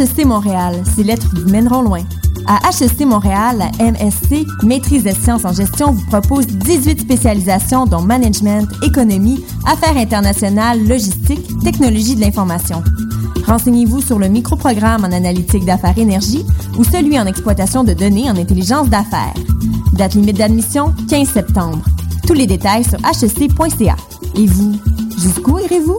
HEC 0.00 0.24
Montréal, 0.24 0.82
ces 0.96 1.04
lettres 1.04 1.28
vous 1.34 1.50
mèneront 1.50 1.82
loin. 1.82 2.00
À 2.46 2.58
HEC 2.70 3.04
Montréal, 3.04 3.58
la 3.58 3.84
MSC, 3.84 4.46
Maîtrise 4.62 5.02
des 5.02 5.12
sciences 5.12 5.44
en 5.44 5.52
gestion, 5.52 5.92
vous 5.92 6.06
propose 6.06 6.46
18 6.46 7.02
spécialisations 7.02 7.84
dont 7.84 8.00
management, 8.00 8.66
économie, 8.82 9.44
affaires 9.66 9.98
internationales, 9.98 10.82
logistique, 10.88 11.46
technologie 11.62 12.14
de 12.14 12.22
l'information. 12.22 12.82
Renseignez-vous 13.46 14.00
sur 14.00 14.18
le 14.18 14.28
microprogramme 14.28 15.04
en 15.04 15.12
analytique 15.12 15.66
d'affaires 15.66 15.98
énergie 15.98 16.46
ou 16.78 16.84
celui 16.84 17.20
en 17.20 17.26
exploitation 17.26 17.84
de 17.84 17.92
données 17.92 18.30
en 18.30 18.36
intelligence 18.38 18.88
d'affaires. 18.88 19.34
Date 19.92 20.14
limite 20.14 20.38
d'admission 20.38 20.94
15 21.10 21.28
septembre. 21.28 21.84
Tous 22.26 22.34
les 22.34 22.46
détails 22.46 22.84
sur 22.84 22.98
hec.ca. 23.00 23.96
Et 24.34 24.46
vous, 24.46 24.76
jusqu'où 25.18 25.58
irez-vous? 25.58 25.98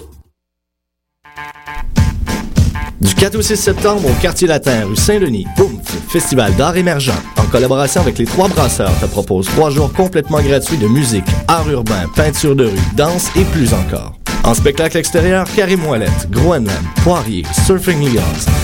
Du 3.02 3.16
4 3.16 3.36
au 3.36 3.42
6 3.42 3.56
septembre 3.56 4.08
au 4.08 4.14
Quartier 4.22 4.48
Latin, 4.48 4.86
rue 4.86 4.96
Saint-Denis, 4.96 5.48
Oomph, 5.60 5.98
Festival 6.10 6.54
d'art 6.56 6.78
émergent, 6.78 7.12
en 7.38 7.46
collaboration 7.46 8.00
avec 8.02 8.20
les 8.20 8.26
trois 8.26 8.48
brasseurs, 8.48 8.94
te 9.00 9.08
propose 9.08 9.48
trois 9.48 9.72
jours 9.72 9.92
complètement 9.92 10.40
gratuits 10.40 10.78
de 10.78 10.88
musique, 10.88 11.26
art 11.48 11.68
urbain, 11.68 12.08
peinture 12.16 12.56
de 12.56 12.66
rue, 12.66 12.80
danse 12.96 13.30
et 13.36 13.44
plus 13.46 13.74
encore. 13.74 14.20
En 14.44 14.54
spectacle 14.54 14.98
extérieur, 14.98 15.48
Karim 15.56 15.84
Ouellette, 15.88 16.30
Groenland, 16.30 16.70
Poirier, 17.04 17.44
Surfing 17.66 18.02
Lions, 18.02 18.22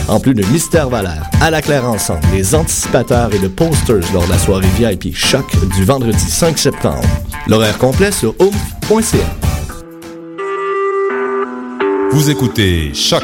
en 0.07 0.19
plus 0.19 0.35
de 0.35 0.45
Mystère 0.51 0.89
Valère, 0.89 1.27
À 1.41 1.49
la 1.49 1.63
Claire 1.63 1.85
Ensemble, 1.85 2.22
les 2.31 2.53
anticipateurs 2.53 3.33
et 3.33 3.39
de 3.39 3.47
posters 3.47 4.01
lors 4.13 4.25
de 4.25 4.31
la 4.31 4.38
soirée 4.38 4.67
VIP 4.77 5.16
Choc 5.16 5.45
du 5.75 5.83
vendredi 5.83 6.29
5 6.29 6.59
septembre. 6.59 7.01
L'horaire 7.47 7.77
complet 7.79 8.11
sur 8.11 8.35
oomph.ca. 8.39 9.17
Vous 12.11 12.29
écoutez 12.29 12.94
Choc 12.94 13.23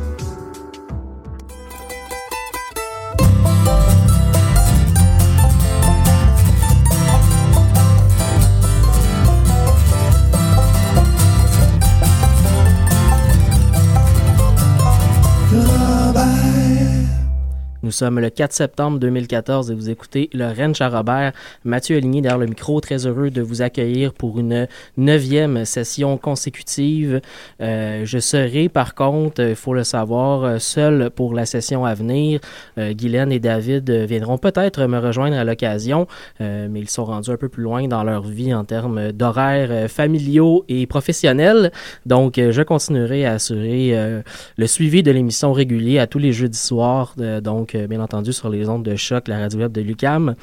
Nous 17.91 17.97
sommes 17.97 18.21
le 18.21 18.29
4 18.29 18.53
septembre 18.53 18.99
2014 18.99 19.69
et 19.69 19.75
vous 19.75 19.89
écoutez 19.89 20.29
le 20.31 20.45
Rennes 20.45 20.73
Charrobert. 20.73 21.33
Mathieu 21.65 21.97
Aligné 21.97 22.21
derrière 22.21 22.37
le 22.37 22.45
micro, 22.45 22.79
très 22.79 23.05
heureux 23.05 23.31
de 23.31 23.41
vous 23.41 23.61
accueillir 23.61 24.13
pour 24.13 24.39
une 24.39 24.69
neuvième 24.95 25.65
session 25.65 26.17
consécutive. 26.17 27.19
Euh, 27.59 28.05
je 28.05 28.19
serai 28.19 28.69
par 28.69 28.95
contre, 28.95 29.41
il 29.41 29.57
faut 29.57 29.73
le 29.73 29.83
savoir, 29.83 30.61
seul 30.61 31.09
pour 31.09 31.33
la 31.33 31.45
session 31.45 31.83
à 31.83 31.93
venir. 31.93 32.39
Euh, 32.77 32.93
Guylaine 32.93 33.33
et 33.33 33.39
David 33.39 33.91
viendront 33.91 34.37
peut-être 34.37 34.85
me 34.85 34.97
rejoindre 34.97 35.35
à 35.35 35.43
l'occasion, 35.43 36.07
euh, 36.39 36.69
mais 36.71 36.79
ils 36.79 36.89
sont 36.89 37.03
rendus 37.03 37.31
un 37.31 37.35
peu 37.35 37.49
plus 37.49 37.63
loin 37.63 37.89
dans 37.89 38.05
leur 38.05 38.23
vie 38.23 38.53
en 38.53 38.63
termes 38.63 39.11
d'horaires 39.11 39.91
familiaux 39.91 40.63
et 40.69 40.87
professionnels. 40.87 41.73
Donc, 42.05 42.35
je 42.37 42.61
continuerai 42.61 43.25
à 43.25 43.33
assurer 43.33 44.21
le 44.55 44.67
suivi 44.67 45.03
de 45.03 45.11
l'émission 45.11 45.51
régulier 45.51 45.99
à 45.99 46.07
tous 46.07 46.19
les 46.19 46.31
jeudis 46.31 46.57
soirs. 46.57 47.15
donc, 47.43 47.75
bien 47.87 48.01
entendu, 48.01 48.33
sur 48.33 48.49
les 48.49 48.69
ondes 48.69 48.83
de 48.83 48.95
choc, 48.95 49.27
la 49.27 49.39
radio 49.39 49.59
web 49.59 49.71
de 49.71 49.81
Lucam. 49.81 50.35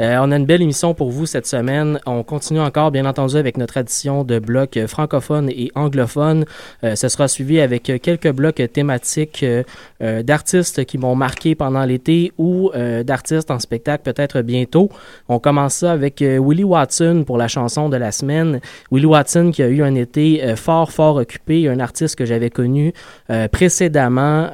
Euh, 0.00 0.18
on 0.20 0.32
a 0.32 0.36
une 0.36 0.46
belle 0.46 0.62
émission 0.62 0.94
pour 0.94 1.10
vous 1.10 1.26
cette 1.26 1.46
semaine. 1.46 2.00
On 2.06 2.22
continue 2.22 2.60
encore, 2.60 2.90
bien 2.90 3.06
entendu, 3.06 3.36
avec 3.36 3.56
notre 3.56 3.74
tradition 3.74 4.24
de 4.24 4.38
blocs 4.38 4.78
francophones 4.86 5.48
et 5.50 5.70
anglophones. 5.74 6.44
Euh, 6.82 6.94
ce 6.96 7.08
sera 7.08 7.28
suivi 7.28 7.60
avec 7.60 7.84
quelques 8.02 8.32
blocs 8.32 8.62
thématiques 8.72 9.44
euh, 9.44 10.22
d'artistes 10.22 10.84
qui 10.84 10.98
m'ont 10.98 11.14
marqué 11.14 11.54
pendant 11.54 11.84
l'été 11.84 12.32
ou 12.38 12.70
d'artistes 13.04 13.50
en 13.50 13.58
spectacle 13.58 14.02
peut-être 14.04 14.42
bientôt. 14.42 14.90
On 15.28 15.38
commence 15.38 15.74
ça 15.74 15.92
avec 15.92 16.20
Willie 16.20 16.64
Watson 16.64 17.24
pour 17.26 17.38
la 17.38 17.48
chanson 17.48 17.88
de 17.88 17.96
la 17.96 18.12
semaine. 18.12 18.60
Willie 18.90 19.06
Watson 19.06 19.50
qui 19.52 19.62
a 19.62 19.68
eu 19.68 19.82
un 19.82 19.94
été 19.94 20.54
fort, 20.56 20.92
fort 20.92 21.16
occupé, 21.16 21.68
un 21.68 21.80
artiste 21.80 22.16
que 22.16 22.24
j'avais 22.24 22.50
connu 22.50 22.92
précédemment 23.52 24.50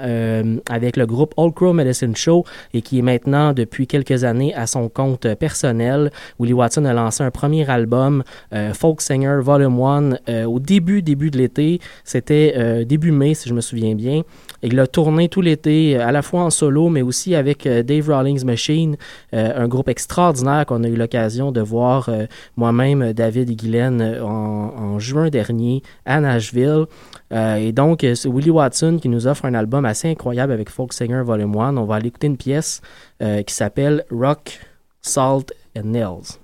avec 0.68 0.96
le 0.96 1.06
groupe 1.06 1.34
Old 1.36 1.54
Crow 1.54 1.72
Medicine 1.72 2.16
Show 2.16 2.29
et 2.74 2.82
qui 2.82 2.98
est 2.98 3.02
maintenant 3.02 3.52
depuis 3.52 3.86
quelques 3.86 4.24
années 4.24 4.54
à 4.54 4.66
son 4.66 4.88
compte 4.88 5.34
personnel. 5.34 6.10
Willie 6.38 6.52
Watson 6.52 6.84
a 6.84 6.92
lancé 6.92 7.22
un 7.22 7.30
premier 7.30 7.68
album, 7.68 8.22
euh, 8.52 8.72
Folk 8.72 9.00
Singer 9.00 9.38
Volume 9.40 9.80
1, 9.80 10.10
euh, 10.28 10.44
au 10.44 10.60
début, 10.60 11.02
début 11.02 11.30
de 11.30 11.38
l'été. 11.38 11.80
C'était 12.04 12.54
euh, 12.56 12.84
début 12.84 13.12
mai, 13.12 13.34
si 13.34 13.48
je 13.48 13.54
me 13.54 13.60
souviens 13.60 13.94
bien. 13.94 14.22
Il 14.62 14.78
a 14.78 14.86
tourné 14.86 15.28
tout 15.28 15.40
l'été, 15.40 15.96
à 15.96 16.12
la 16.12 16.22
fois 16.22 16.42
en 16.42 16.50
solo, 16.50 16.88
mais 16.88 17.02
aussi 17.02 17.34
avec 17.34 17.66
Dave 17.66 18.10
Rawlings 18.10 18.44
Machine, 18.44 18.96
un 19.32 19.68
groupe 19.68 19.88
extraordinaire 19.88 20.66
qu'on 20.66 20.84
a 20.84 20.88
eu 20.88 20.96
l'occasion 20.96 21.50
de 21.50 21.62
voir 21.62 22.10
moi-même, 22.56 23.14
David 23.14 23.48
et 23.48 23.56
Guylaine, 23.56 24.18
en, 24.22 24.98
juin 24.98 25.30
dernier 25.30 25.82
à 26.04 26.20
Nashville. 26.20 26.84
Et 27.32 27.72
donc, 27.72 28.00
c'est 28.00 28.28
Willie 28.28 28.50
Watson 28.50 28.98
qui 29.00 29.08
nous 29.08 29.26
offre 29.26 29.44
un 29.44 29.54
album 29.54 29.84
assez 29.84 30.08
incroyable 30.08 30.52
avec 30.52 30.70
Folk 30.70 30.92
Singer 30.92 31.22
Volume 31.24 31.56
1. 31.56 31.76
On 31.76 31.84
va 31.84 31.96
aller 31.96 32.08
écouter 32.08 32.26
une 32.26 32.36
pièce 32.36 32.80
qui 33.20 33.54
s'appelle 33.54 34.04
Rock 34.10 34.58
salt, 35.02 35.52
and 35.74 35.92
nails. 35.92 36.38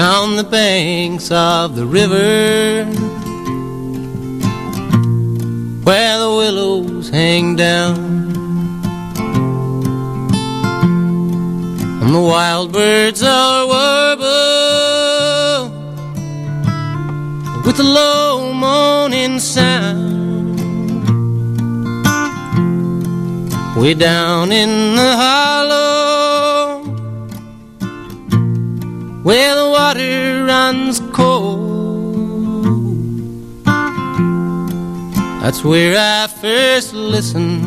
On 0.00 0.36
the 0.36 0.44
banks 0.44 1.30
of 1.30 1.74
the 1.74 1.86
river 1.86 2.84
where 5.84 6.18
the 6.18 6.30
hang 7.10 7.56
down 7.56 8.28
and 12.08 12.14
the 12.14 12.20
wild 12.20 12.72
birds 12.72 13.22
are 13.22 13.66
warble 13.66 14.38
with 17.66 17.78
a 17.80 17.82
low 17.82 18.50
moaning 18.54 19.38
sound. 19.38 20.56
Way 23.76 23.92
down 23.92 24.52
in 24.52 24.96
the 24.96 25.16
hollow, 25.16 26.82
where 29.22 29.54
the 29.54 29.68
water 29.68 30.44
runs 30.46 30.97
That's 35.48 35.64
where 35.64 35.96
I 35.96 36.26
first 36.26 36.92
listened 36.92 37.62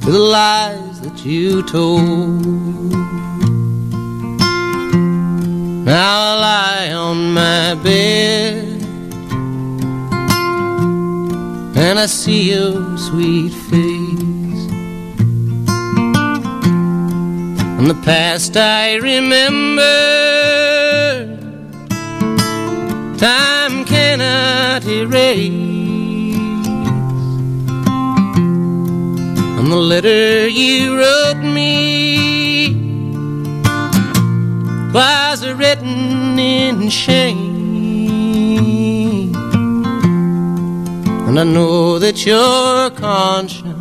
to 0.00 0.10
the 0.10 0.18
lies 0.18 1.02
that 1.02 1.22
you 1.22 1.62
told. 1.64 2.00
Now 5.84 6.20
I 6.28 6.40
lie 6.40 6.92
on 6.94 7.34
my 7.34 7.74
bed 7.74 8.82
and 11.76 11.98
I 11.98 12.06
see 12.06 12.52
your 12.52 12.96
sweet 12.96 13.52
face. 13.52 14.64
And 17.76 17.86
the 17.86 18.00
past 18.02 18.56
I 18.56 18.94
remember, 18.94 19.84
time 23.18 23.57
cannot 23.84 24.84
erase. 24.86 25.52
And 29.58 29.72
the 29.72 29.76
letter 29.76 30.48
you 30.48 30.96
wrote 30.98 31.42
me 31.42 32.74
was 34.92 35.46
written 35.46 36.38
in 36.38 36.88
shame. 36.88 37.48
And 41.26 41.38
I 41.38 41.44
know 41.44 41.98
that 41.98 42.24
your 42.24 42.90
conscience 42.90 43.76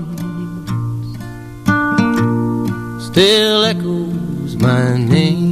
still 3.08 3.64
echoes 3.64 4.56
my 4.58 4.98
name. 4.98 5.47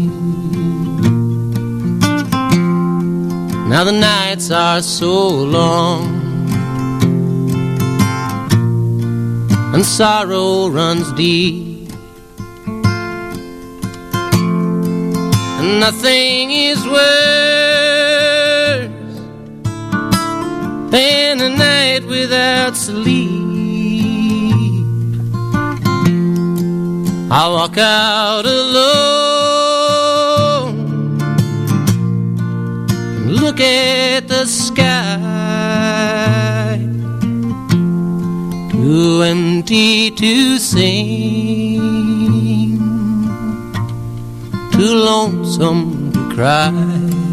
Now 3.75 3.83
the 3.83 3.92
nights 3.92 4.51
are 4.51 4.81
so 4.81 5.27
long. 5.27 6.06
And 9.74 9.83
sorrow 9.83 10.69
runs 10.69 11.12
deep. 11.12 11.92
And 15.60 15.80
nothing 15.81 16.51
is 16.51 16.81
worse 16.88 17.10
Than 20.89 21.42
a 21.42 21.50
night 21.50 22.06
without 22.07 22.77
sleep. 22.77 23.30
I 27.30 27.50
walk 27.50 27.77
out 27.77 28.45
alone. 28.45 29.14
Look 33.56 33.66
at 33.66 34.28
the 34.28 34.46
sky. 34.46 34.86
Too 38.72 39.22
empty 39.24 40.12
to 40.12 40.57
sing, 40.57 41.80
too 44.74 44.94
lonesome 44.94 46.12
to 46.12 46.36
cry. 46.36 47.25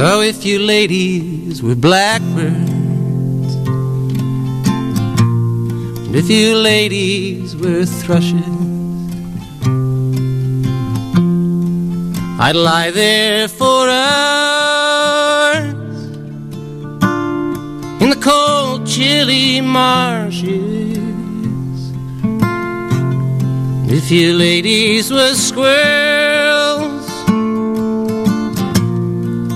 So 0.00 0.22
if 0.22 0.46
you 0.46 0.60
ladies 0.60 1.62
were 1.62 1.74
blackbirds, 1.74 2.70
and 6.06 6.16
if 6.16 6.30
you 6.30 6.56
ladies 6.56 7.54
were 7.54 7.84
thrushes, 7.84 8.32
I'd 12.40 12.56
lie 12.56 12.90
there 12.92 13.46
for 13.46 13.90
hours 13.90 15.74
in 18.00 18.08
the 18.08 18.20
cold, 18.22 18.86
chilly 18.86 19.60
marshes. 19.60 20.96
If 23.92 24.10
you 24.10 24.32
ladies 24.32 25.12
were 25.12 25.34
squirrels 25.34 26.09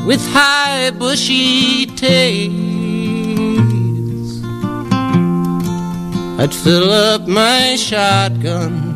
with 0.06 0.24
high 0.32 0.90
bushy 0.90 1.86
tails. 1.86 2.54
I'd 6.38 6.54
fill 6.54 6.90
up 6.90 7.26
my 7.26 7.76
shotgun 7.76 8.92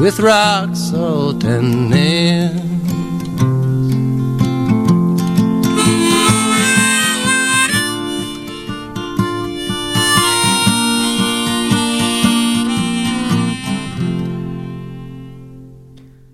with 0.00 0.18
rock 0.20 0.74
salt 0.74 1.44
and 1.44 1.90
nails. 1.90 2.71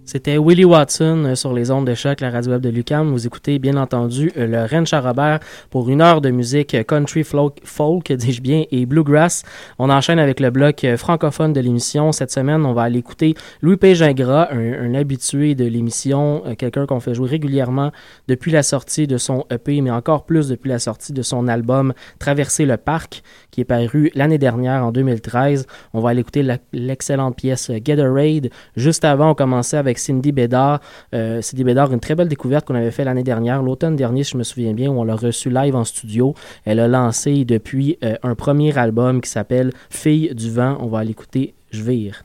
C'était 0.08 0.38
Willie 0.38 0.64
Watson 0.64 1.22
euh, 1.26 1.34
sur 1.34 1.52
les 1.52 1.70
ondes 1.70 1.86
de 1.86 1.94
choc, 1.94 2.22
la 2.22 2.30
radio 2.30 2.52
web 2.52 2.62
de 2.62 2.70
Lucam. 2.70 3.10
Vous 3.10 3.26
écoutez 3.26 3.58
bien 3.58 3.76
entendu 3.76 4.32
euh, 4.38 4.46
le 4.46 4.64
Ren 4.64 4.84
Robert 5.02 5.40
pour 5.68 5.90
une 5.90 6.00
heure 6.00 6.22
de 6.22 6.30
musique 6.30 6.74
euh, 6.74 6.82
country 6.82 7.24
folk, 7.24 7.58
folk 7.62 8.10
dis-je 8.14 8.40
bien, 8.40 8.64
et 8.70 8.86
bluegrass. 8.86 9.42
On 9.78 9.90
enchaîne 9.90 10.18
avec 10.18 10.40
le 10.40 10.48
bloc 10.48 10.86
francophone 10.96 11.52
de 11.52 11.60
l'émission. 11.60 12.10
Cette 12.12 12.30
semaine, 12.30 12.64
on 12.64 12.72
va 12.72 12.84
aller 12.84 13.00
écouter 13.00 13.34
Louis 13.60 13.76
P. 13.76 13.94
Gingras, 13.94 14.48
un, 14.50 14.94
habitué 14.94 15.54
de 15.54 15.66
l'émission, 15.66 16.42
quelqu'un 16.56 16.86
qu'on 16.86 17.00
fait 17.00 17.12
jouer 17.12 17.28
régulièrement 17.28 17.92
depuis 18.28 18.50
la 18.50 18.62
sortie 18.62 19.06
de 19.06 19.18
son 19.18 19.44
EP, 19.50 19.82
mais 19.82 19.90
encore 19.90 20.24
plus 20.24 20.48
depuis 20.48 20.70
la 20.70 20.78
sortie 20.78 21.12
de 21.12 21.20
son 21.20 21.48
album 21.48 21.92
Traverser 22.18 22.64
le 22.64 22.78
parc, 22.78 23.22
qui 23.50 23.60
est 23.60 23.66
paru 23.66 24.10
l'année 24.14 24.38
dernière, 24.38 24.86
en 24.86 24.90
2013. 24.90 25.66
On 25.92 26.00
va 26.00 26.10
aller 26.10 26.20
écouter 26.20 26.46
l'excellente 26.72 27.36
pièce 27.36 27.70
Get 27.84 28.00
a 28.00 28.10
Raid. 28.10 28.50
Juste 28.74 29.04
avant, 29.04 29.32
on 29.32 29.34
commençait 29.34 29.76
avec 29.76 29.97
Cindy 29.98 30.32
Bédard. 30.32 30.80
Euh, 31.14 31.42
Cindy 31.42 31.64
Bédard, 31.64 31.92
une 31.92 32.00
très 32.00 32.14
belle 32.14 32.28
découverte 32.28 32.66
qu'on 32.66 32.74
avait 32.74 32.90
fait 32.90 33.04
l'année 33.04 33.22
dernière, 33.22 33.62
l'automne 33.62 33.96
dernier, 33.96 34.24
si 34.24 34.32
je 34.32 34.38
me 34.38 34.42
souviens 34.42 34.72
bien, 34.72 34.90
où 34.90 34.98
on 34.98 35.04
l'a 35.04 35.16
reçue 35.16 35.50
live 35.50 35.76
en 35.76 35.84
studio. 35.84 36.34
Elle 36.64 36.80
a 36.80 36.88
lancé 36.88 37.44
depuis 37.44 37.98
euh, 38.04 38.14
un 38.22 38.34
premier 38.34 38.76
album 38.76 39.20
qui 39.20 39.30
s'appelle 39.30 39.72
Fille 39.90 40.34
du 40.34 40.50
vent. 40.50 40.78
On 40.80 40.86
va 40.86 41.04
l'écouter. 41.04 41.54
Je 41.70 41.82
vire. 41.82 42.24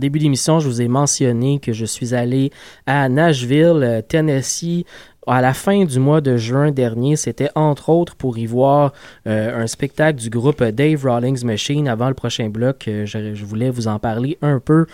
début 0.00 0.18
d'émission, 0.18 0.58
je 0.58 0.68
vous 0.68 0.82
ai 0.82 0.88
mentionné 0.88 1.60
que 1.60 1.72
je 1.72 1.84
suis 1.84 2.14
allé 2.14 2.50
à 2.86 3.08
Nashville, 3.08 4.02
Tennessee, 4.08 4.84
à 5.26 5.40
la 5.40 5.52
fin 5.52 5.84
du 5.84 5.98
mois 5.98 6.20
de 6.20 6.36
juin 6.36 6.70
dernier, 6.70 7.16
c'était 7.16 7.50
entre 7.54 7.88
autres 7.90 8.16
pour 8.16 8.38
y 8.38 8.46
voir 8.46 8.92
un 9.26 9.66
spectacle 9.66 10.18
du 10.18 10.30
groupe 10.30 10.62
Dave 10.62 11.04
Rawlings 11.04 11.44
Machine. 11.44 11.88
Avant 11.88 12.08
le 12.08 12.14
prochain 12.14 12.48
bloc, 12.48 12.84
je, 12.86 13.44
voulais 13.44 13.70
vous 13.70 13.86
en 13.88 13.98
parler 13.98 14.38
un 14.42 14.60
peu. 14.60 14.86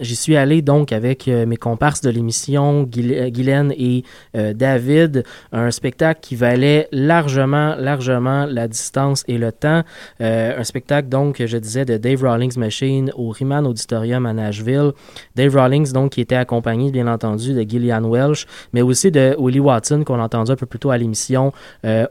J'y 0.00 0.16
suis 0.16 0.36
allé 0.36 0.62
donc 0.62 0.92
avec 0.92 1.26
mes 1.26 1.56
comparses 1.56 2.00
de 2.00 2.10
l'émission, 2.10 2.84
Guylaine 2.84 3.72
et 3.76 4.04
David, 4.34 5.24
un 5.52 5.70
spectacle 5.70 6.20
qui 6.22 6.36
valait 6.36 6.88
largement, 6.92 7.76
largement 7.76 8.46
la 8.46 8.68
distance 8.68 9.22
et 9.28 9.38
le 9.38 9.52
temps. 9.52 9.82
un 10.20 10.64
spectacle 10.64 11.08
donc, 11.08 11.42
je 11.44 11.56
disais, 11.58 11.84
de 11.84 11.96
Dave 11.96 12.22
Rawlings 12.22 12.58
Machine 12.58 13.10
au 13.14 13.30
Riemann 13.30 13.66
Auditorium 13.66 14.26
à 14.26 14.32
Nashville. 14.32 14.92
Dave 15.34 15.56
Rawlings, 15.56 15.92
donc, 15.92 16.12
qui 16.12 16.20
était 16.20 16.36
accompagné, 16.36 16.90
bien 16.90 17.06
entendu, 17.06 17.54
de 17.54 17.62
Gillian 17.62 18.04
Welsh, 18.04 18.46
mais 18.72 18.82
aussi 18.82 19.10
de 19.10 19.25
Willie 19.38 19.60
Watson, 19.60 20.04
qu'on 20.04 20.20
a 20.20 20.22
entendu 20.22 20.52
un 20.52 20.56
peu 20.56 20.66
plus 20.66 20.78
tôt 20.78 20.90
à 20.90 20.98
l'émission, 20.98 21.52
euh, 21.84 22.06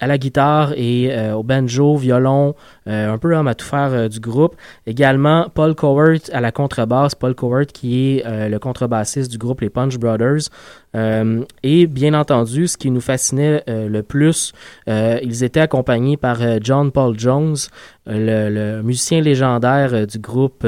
à 0.00 0.06
la 0.06 0.18
guitare 0.18 0.72
et 0.76 1.08
euh, 1.10 1.34
au 1.34 1.42
banjo, 1.42 1.96
violon, 1.96 2.54
euh, 2.86 3.12
un 3.12 3.18
peu 3.18 3.28
l'homme 3.28 3.48
à 3.48 3.54
tout 3.54 3.66
faire 3.66 4.08
du 4.08 4.20
groupe. 4.20 4.56
Également, 4.86 5.48
Paul 5.52 5.74
Cowart 5.74 6.30
à 6.32 6.40
la 6.40 6.52
contrebasse. 6.52 7.14
Paul 7.14 7.34
Cowart, 7.34 7.66
qui 7.66 8.16
est 8.18 8.48
le 8.48 8.58
contrebassiste 8.58 9.30
du 9.30 9.38
groupe 9.38 9.60
Les 9.60 9.70
Punch 9.70 9.98
Brothers. 9.98 10.48
et 11.62 11.86
bien 11.86 12.14
entendu, 12.14 12.66
ce 12.66 12.76
qui 12.76 12.90
nous 12.90 13.00
fascinait 13.00 13.62
le 13.66 14.02
plus, 14.02 14.52
ils 14.86 15.44
étaient 15.44 15.60
accompagnés 15.60 16.16
par 16.16 16.38
John 16.60 16.90
Paul 16.90 17.18
Jones, 17.18 17.56
le, 18.06 18.82
musicien 18.82 19.20
légendaire 19.20 20.06
du 20.06 20.18
groupe 20.18 20.66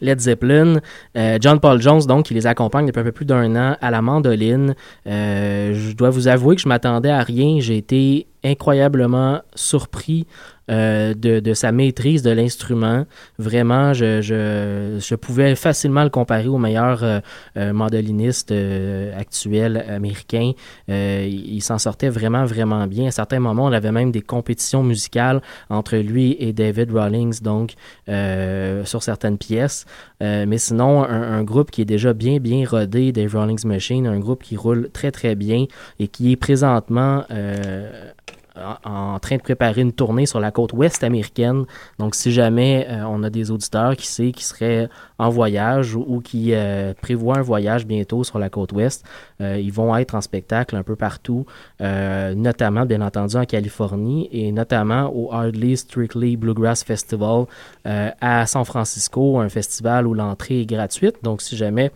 Led 0.00 0.20
Zeppelin. 0.20 0.80
Euh, 1.16 1.38
John 1.40 1.60
Paul 1.60 1.80
Jones, 1.80 2.02
donc, 2.06 2.30
il 2.30 2.34
les 2.34 2.46
accompagne 2.46 2.86
depuis 2.86 3.00
un 3.00 3.04
peu 3.04 3.12
plus 3.12 3.26
d'un 3.26 3.54
an 3.56 3.76
à 3.80 3.90
la 3.90 4.02
mandoline. 4.02 4.74
Euh, 5.06 5.74
je 5.74 5.94
dois 5.94 6.10
vous 6.10 6.28
avouer 6.28 6.56
que 6.56 6.62
je 6.62 6.68
m'attendais 6.68 7.10
à 7.10 7.22
rien. 7.22 7.60
J'ai 7.60 7.76
été 7.76 8.26
incroyablement 8.44 9.42
surpris 9.54 10.26
euh, 10.70 11.14
de, 11.14 11.52
sa 11.54 11.72
maîtrise 11.72 12.22
de 12.22 12.30
l'instrument. 12.30 13.04
Vraiment, 13.38 13.92
je, 13.92 14.20
je, 14.22 15.14
pouvais 15.16 15.56
facilement 15.56 16.04
le 16.04 16.10
comparer 16.10 16.46
au 16.46 16.58
meilleur 16.58 17.02
euh, 17.02 17.18
euh, 17.56 17.72
mandoliniste 17.72 18.54
actuel 19.18 19.84
américain. 19.88 20.52
il, 20.88 21.60
s'en 21.60 21.78
sortait 21.78 22.08
vraiment, 22.08 22.44
vraiment 22.44 22.86
bien. 22.86 23.08
À 23.08 23.10
certains 23.10 23.40
moments, 23.40 23.64
on 23.64 23.72
avait 23.72 23.90
même 23.90 24.12
des 24.12 24.20
compétitions 24.20 24.84
musicales 24.84 25.40
entre 25.70 25.96
lui 25.96 26.36
et 26.38 26.52
David 26.52 26.92
Rawlings, 26.92 27.42
donc, 27.42 27.74
sur 28.06 29.02
certaines 29.02 29.38
pièces. 29.38 29.86
mais 30.20 30.58
sinon, 30.58 31.02
un, 31.02 31.38
un, 31.38 31.42
groupe 31.42 31.70
qui 31.70 31.82
est 31.82 31.86
déjà 31.86 32.12
bien, 32.12 32.38
bien 32.38 32.64
rodé, 32.68 33.12
Dave 33.12 33.34
Rawlings 33.34 33.66
Machine, 33.66 34.06
un 34.06 34.20
groupe 34.20 34.42
qui 34.42 34.56
roule 34.56 34.88
très, 34.92 35.10
très 35.10 35.34
bien 35.34 35.66
et 35.98 36.06
qui 36.06 36.32
est 36.32 36.36
présentement 36.36 37.24
en, 38.84 39.18
train 39.18 39.36
de 39.36 39.42
préparer 39.42 39.80
une 39.80 39.92
tournée 39.92 40.26
sur 40.26 40.40
la 40.40 40.50
côte 40.50 40.72
ouest 40.72 41.02
américaine. 41.04 41.64
Donc, 41.98 42.14
si 42.14 42.32
jamais 42.32 42.86
euh, 42.88 43.04
on 43.06 43.22
a 43.22 43.30
des 43.30 43.50
auditeurs 43.50 43.96
qui 43.96 44.06
sait 44.06 44.32
qui 44.32 44.44
seraient 44.44 44.88
en 45.18 45.28
voyage 45.28 45.94
ou, 45.94 46.20
qui 46.20 46.54
euh, 46.54 46.94
prévoient 47.00 47.38
un 47.38 47.42
voyage 47.42 47.86
bientôt 47.86 48.24
sur 48.24 48.38
la 48.38 48.48
côte 48.48 48.72
ouest, 48.72 49.04
euh, 49.40 49.58
ils 49.58 49.72
vont 49.72 49.94
être 49.96 50.14
en 50.14 50.20
spectacle 50.20 50.76
un 50.76 50.82
peu 50.82 50.96
partout, 50.96 51.46
notamment, 51.80 52.86
bien 52.86 53.00
entendu, 53.00 53.36
en 53.36 53.44
Californie 53.44 54.28
et 54.32 54.52
notamment 54.52 55.10
au 55.14 55.32
Hardly 55.32 55.76
Strictly 55.76 56.36
Bluegrass 56.36 56.84
Festival 56.84 57.46
à 57.84 58.46
San 58.46 58.64
Francisco, 58.64 59.38
un 59.38 59.48
festival 59.48 60.06
où 60.06 60.14
l'entrée 60.14 60.60
est 60.60 60.66
gratuite. 60.66 61.16
Donc, 61.22 61.42
si 61.42 61.56
jamais 61.56 61.90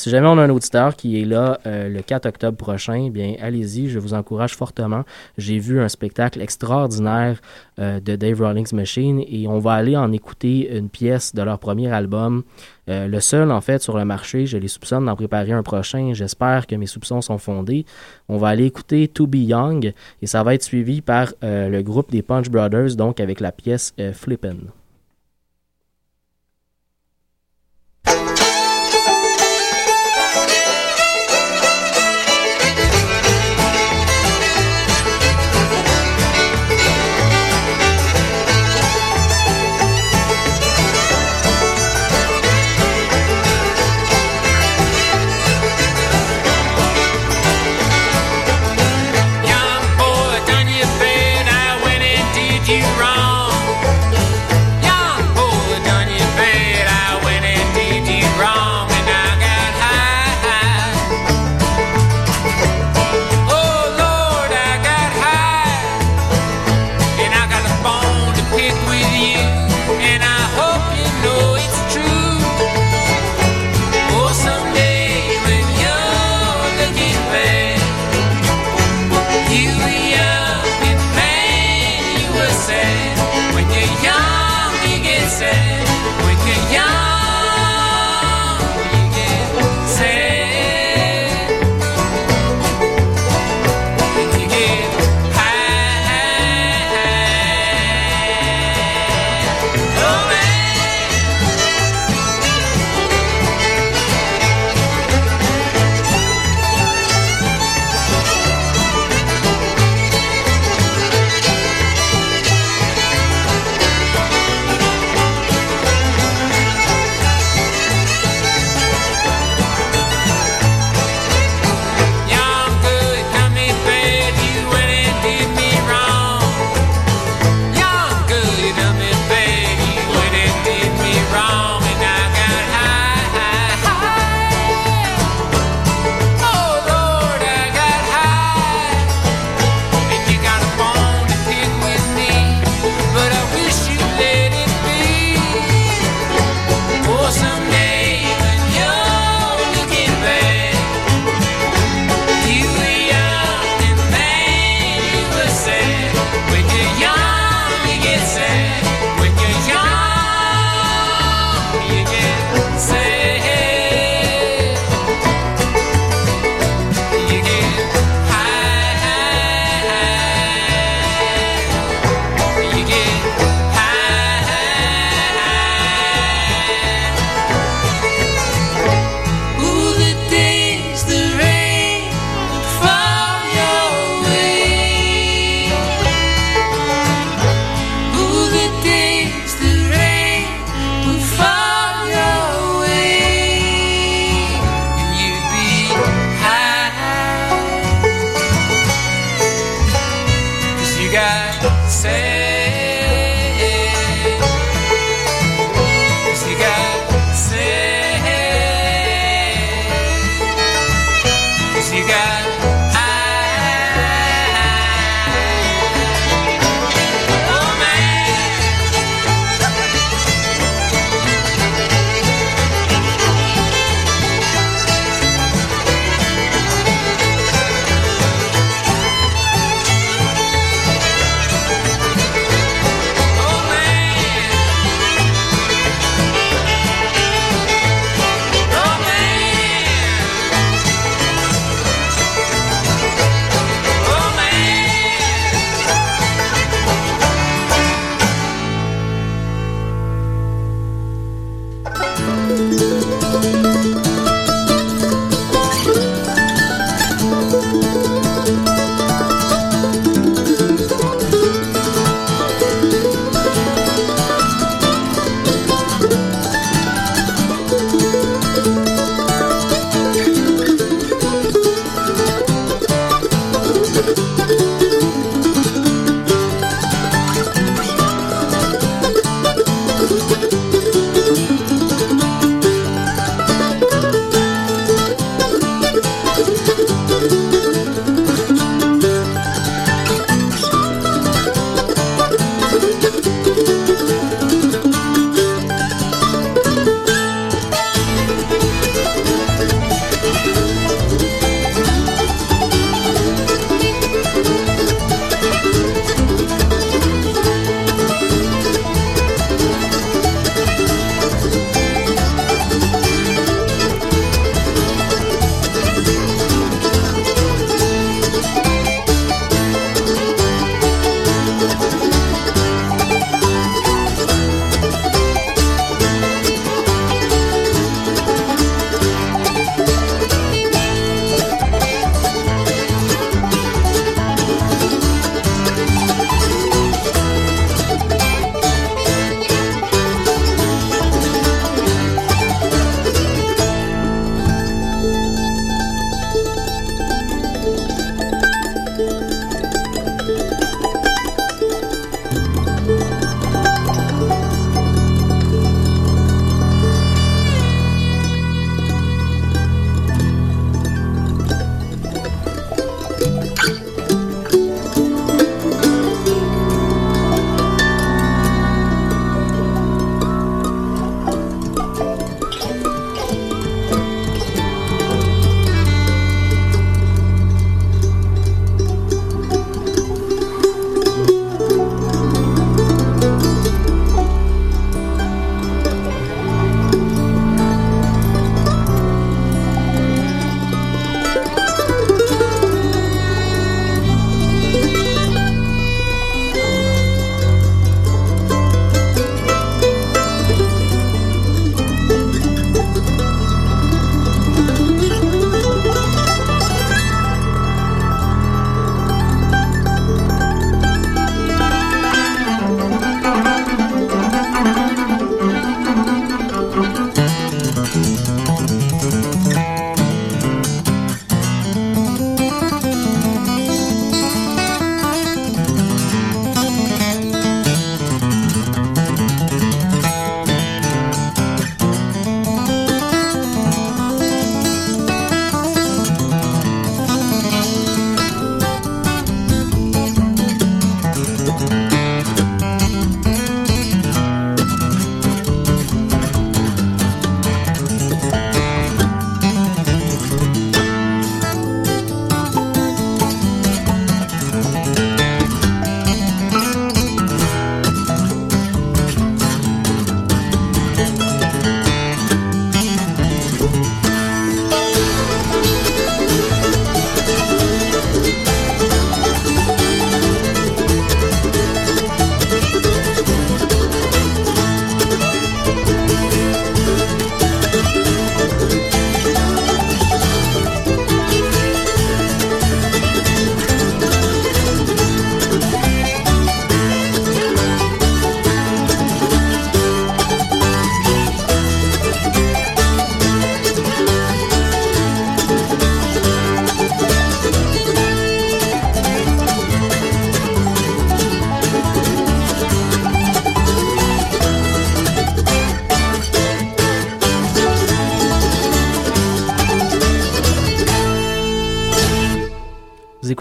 si 0.00 0.08
jamais 0.08 0.28
on 0.28 0.38
a 0.38 0.44
un 0.44 0.48
auditeur 0.48 0.96
qui 0.96 1.20
est 1.20 1.26
là 1.26 1.60
euh, 1.66 1.90
le 1.90 2.00
4 2.00 2.24
octobre 2.24 2.56
prochain, 2.56 3.04
eh 3.08 3.10
bien 3.10 3.34
allez-y, 3.38 3.90
je 3.90 3.98
vous 3.98 4.14
encourage 4.14 4.54
fortement. 4.54 5.04
J'ai 5.36 5.58
vu 5.58 5.78
un 5.78 5.90
spectacle 5.90 6.40
extraordinaire 6.40 7.38
euh, 7.78 8.00
de 8.00 8.16
Dave 8.16 8.40
Rawlings 8.40 8.74
Machine 8.74 9.22
et 9.28 9.46
on 9.46 9.58
va 9.58 9.74
aller 9.74 9.98
en 9.98 10.10
écouter 10.10 10.74
une 10.74 10.88
pièce 10.88 11.34
de 11.34 11.42
leur 11.42 11.58
premier 11.58 11.92
album. 11.92 12.44
Euh, 12.88 13.08
le 13.08 13.20
seul 13.20 13.52
en 13.52 13.60
fait 13.60 13.82
sur 13.82 13.98
le 13.98 14.06
marché, 14.06 14.46
je 14.46 14.56
les 14.56 14.68
soupçonne 14.68 15.04
d'en 15.04 15.16
préparer 15.16 15.52
un 15.52 15.62
prochain. 15.62 16.12
J'espère 16.14 16.66
que 16.66 16.76
mes 16.76 16.86
soupçons 16.86 17.20
sont 17.20 17.36
fondés. 17.36 17.84
On 18.30 18.38
va 18.38 18.48
aller 18.48 18.64
écouter 18.64 19.06
To 19.06 19.26
Be 19.26 19.36
Young 19.36 19.92
et 20.22 20.26
ça 20.26 20.42
va 20.42 20.54
être 20.54 20.64
suivi 20.64 21.02
par 21.02 21.34
le 21.42 21.82
groupe 21.82 22.10
des 22.10 22.22
Punch 22.22 22.48
Brothers, 22.48 22.96
donc 22.96 23.20
avec 23.20 23.38
la 23.40 23.52
pièce 23.52 23.92
Flippin'. 24.14 24.79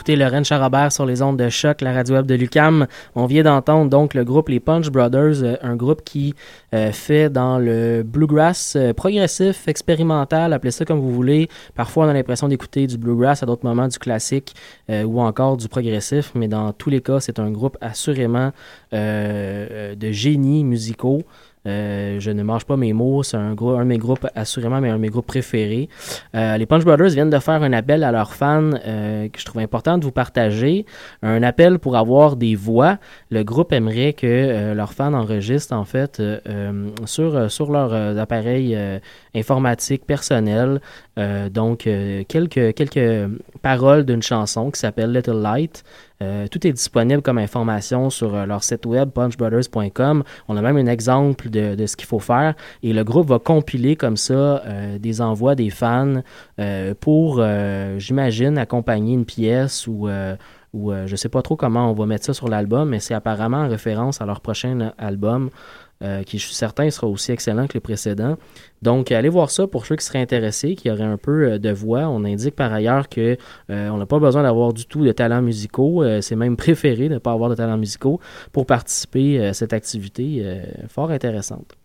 Écoutez 0.10 0.24
Lorraine 0.24 0.43
Charabert 0.43 0.91
sur 0.91 1.06
les 1.06 1.22
ondes 1.22 1.38
de 1.38 1.50
choc, 1.50 1.82
la 1.82 1.93
radio 1.93 2.15
web 2.15 2.26
de 2.26 2.34
Lucam. 2.34 2.88
On 3.13 3.28
vient 3.28 3.43
d'entendre 3.43 3.91
donc 3.91 4.15
le 4.15 4.24
groupe 4.24 4.50
Les 4.50 4.60
Punch 4.60 4.89
Brothers, 4.89 5.43
euh, 5.43 5.56
un 5.62 5.76
groupe 5.76 6.04
qui 6.04 6.34
euh, 6.74 6.91
fait 6.91 7.30
dans 7.30 7.60
le 7.60 8.02
bluegrass 8.02 8.76
euh, 8.76 8.91
progressif, 8.91 9.67
expérimental, 9.67 10.52
appelez 10.54 10.72
ça 10.72 10.84
comme 10.84 11.00
vous 11.00 11.12
voulez. 11.12 11.48
Parfois, 11.76 12.08
on 12.08 12.10
a 12.10 12.13
l'impression 12.13 12.48
d'écouter 12.48 12.88
du 12.88 12.98
bluegrass, 12.98 13.43
à 13.43 13.45
d'autres 13.45 13.63
moments 13.63 13.88
du 13.88 14.00
classique 14.00 14.56
ou 14.89 15.22
encore 15.22 15.58
du 15.58 15.67
progressif, 15.67 16.32
mais 16.34 16.48
dans 16.48 16.74
tous 16.74 16.89
les 16.89 17.02
cas, 17.02 17.19
c'est 17.19 17.38
un 17.38 17.52
groupe 17.52 17.78
assurément 17.80 18.52
de 18.91 20.12
génies 20.12 20.63
musicaux. 20.63 21.24
Euh, 21.67 22.19
je 22.19 22.32
ne 22.32 22.41
mange 22.41 22.65
pas 22.65 22.78
mes 22.78 22.93
mots, 22.93 23.24
c'est 23.24 23.38
un, 23.38 23.52
un 23.52 23.54
de 23.54 23.84
mes 23.84 23.98
groupes, 23.98 24.26
assurément, 24.36 24.80
mais 24.80 24.89
un 24.89 24.95
de 24.95 25.02
mes 25.02 25.10
groupes 25.10 25.28
préférés. 25.28 25.89
Euh, 26.36 26.58
les 26.58 26.65
Punch 26.65 26.86
Brothers 26.86 27.10
viennent 27.10 27.30
de 27.30 27.39
faire 27.39 27.62
un 27.62 27.74
appel 27.74 28.04
à 28.04 28.12
leurs 28.12 28.34
fans 28.34 28.72
euh, 28.86 29.28
que 29.28 29.39
je 29.39 29.45
trouve 29.45 29.62
important 29.62 29.98
de 29.98 30.06
vous 30.06 30.12
partager. 30.12 30.86
Un 31.22 31.43
appel 31.43 31.80
pour 31.80 31.98
avoir 31.98 32.38
des 32.38 32.56
voix. 32.56 32.98
Le 33.30 33.43
groupe 33.43 33.74
aimerait 33.74 34.13
que 34.13 34.74
leurs 34.74 34.93
fans 34.93 35.13
enregistrent, 35.13 35.76
en 35.76 35.86
fait, 35.86 36.22
sur, 37.06 37.52
sur 37.52 37.72
leurs 37.72 38.17
appareils 38.17 38.78
informatiques 39.36 40.06
personnels. 40.06 40.80
donc, 41.52 41.88
quelques, 42.28 42.74
quelques 42.74 43.30
paroles 43.62 44.06
d'une 44.06 44.24
chanson 44.24 44.72
qui 44.72 44.80
s'appelle 44.80 45.12
Little 45.12 45.41
Light. 45.41 45.84
Euh, 46.21 46.47
tout 46.47 46.67
est 46.67 46.73
disponible 46.73 47.21
comme 47.21 47.38
information 47.38 48.10
sur 48.10 48.36
euh, 48.36 48.45
leur 48.45 48.63
site 48.63 48.86
web 48.86 49.10
punchbrothers.com. 49.12 50.23
On 50.49 50.58
a 50.58 50.62
même 50.62 50.75
un 50.75 50.88
exemple 50.88 51.49
de, 51.49 51.86
ce 51.86 51.95
qu'il 51.95 52.08
faut 52.08 52.19
faire 52.19 52.55
et 52.84 52.91
le 52.91 53.03
groupe 53.05 53.27
va 53.27 53.39
compiler 53.39 53.95
comme 53.95 54.17
ça 54.17 54.34
euh, 54.65 54.99
des 54.99 55.21
envois 55.21 55.55
des 55.55 55.69
fans 55.69 56.21
pour, 56.99 57.43
j'imagine, 57.97 58.58
accompagner 58.58 59.13
une 59.13 59.25
pièce 59.25 59.88
ou 59.88 60.10
ou 60.71 60.91
je 61.05 61.15
sais 61.15 61.29
pas 61.29 61.41
trop 61.41 61.55
comment 61.55 61.89
on 61.89 61.93
va 61.93 62.05
mettre 62.05 62.25
ça 62.25 62.34
sur 62.34 62.47
l'album, 62.47 62.89
mais 62.89 62.99
c'est 62.99 63.13
apparemment 63.13 63.58
en 63.58 63.69
référence 63.69 64.21
à 64.21 64.25
leur 64.25 64.41
prochain 64.41 64.91
album. 64.97 65.49
Euh, 66.02 66.24
qui 66.24 66.40
je 66.40 66.46
suis 66.46 66.56
certain 66.56 66.90
sera 66.92 67.08
aussi 67.08 67.34
excellent 67.34 67.68
que 67.68 67.74
les 67.74 67.82
précédents. 67.82 68.38
Donc, 68.82 69.12
allez 69.12 69.28
voir 69.28 69.52
ça 69.52 69.68
pour 69.68 69.86
ceux 69.86 69.98
qui 69.98 70.06
seraient 70.06 70.22
intéressés, 70.22 70.76
qui 70.76 70.90
auraient 70.90 71.04
un 71.04 71.18
peu 71.18 71.52
euh, 71.52 71.58
de 71.60 71.72
voix. 71.72 72.08
On 72.08 72.24
indique 72.24 72.56
par 72.56 72.72
ailleurs 72.72 73.10
que 73.10 73.36
euh, 73.70 73.90
on 73.90 73.98
n'a 73.98 74.06
pas 74.06 74.18
besoin 74.18 74.44
d'avoir 74.44 74.72
du 74.72 74.86
tout 74.86 75.04
de 75.04 75.12
talents 75.12 75.42
musicaux. 75.42 76.06
c'est 76.22 76.38
même 76.38 76.56
préféré 76.66 77.10
de 77.10 77.16
ne 77.16 77.20
pas 77.20 77.34
avoir 77.34 77.50
de 77.50 77.56
talents 77.56 77.78
musicaux 77.78 78.22
pour 78.54 78.66
participer 78.66 79.48
à 79.48 79.54
cette 79.54 79.74
activité 79.74 80.62
fort 80.88 81.12
intéressante. 81.12 81.76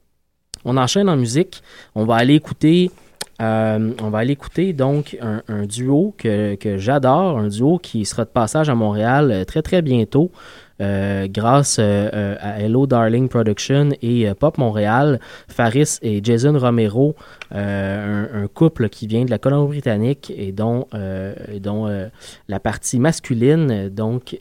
On 0.65 0.77
enchaîne 0.77 1.09
en 1.09 1.17
musique. 1.17 1.65
On 1.97 2.05
va 2.05 2.15
aller 2.15 2.35
écouter 2.35 2.93
on 3.41 4.11
va 4.11 4.19
aller 4.19 4.33
écouter 4.33 4.73
donc 4.73 5.19
un, 5.21 5.67
duo 5.67 6.15
que, 6.17 6.55
que 6.55 6.79
j'adore, 6.79 7.37
un 7.37 7.49
duo 7.49 7.79
qui 7.79 8.05
sera 8.05 8.25
de 8.25 8.31
passage 8.31 8.71
à 8.71 8.77
Montréal 8.77 9.45
très 9.47 9.61
très 9.61 9.83
bientôt. 9.83 10.31
Euh, 10.81 11.29
grâce 11.29 11.79
euh, 11.79 12.11
euh, 12.13 12.37
à 12.41 12.61
Hello 12.61 12.89
Darling 12.89 13.29
Production 13.29 13.91
et 14.03 14.27
Pop 14.35 14.59
Montréal, 14.59 15.21
Faris 15.47 15.99
et 16.03 16.21
Jason 16.23 16.59
Romero, 16.59 17.15
un, 17.53 18.49
couple 18.53 18.89
qui 18.89 19.07
vient 19.07 19.25
de 19.25 19.31
la 19.31 19.39
Colombie-Britannique 19.39 20.33
et 20.37 20.51
dont, 20.53 20.87
dont 21.61 22.09
la 22.49 22.61
partie 22.61 22.99
masculine, 22.99 23.89
donc 23.89 24.39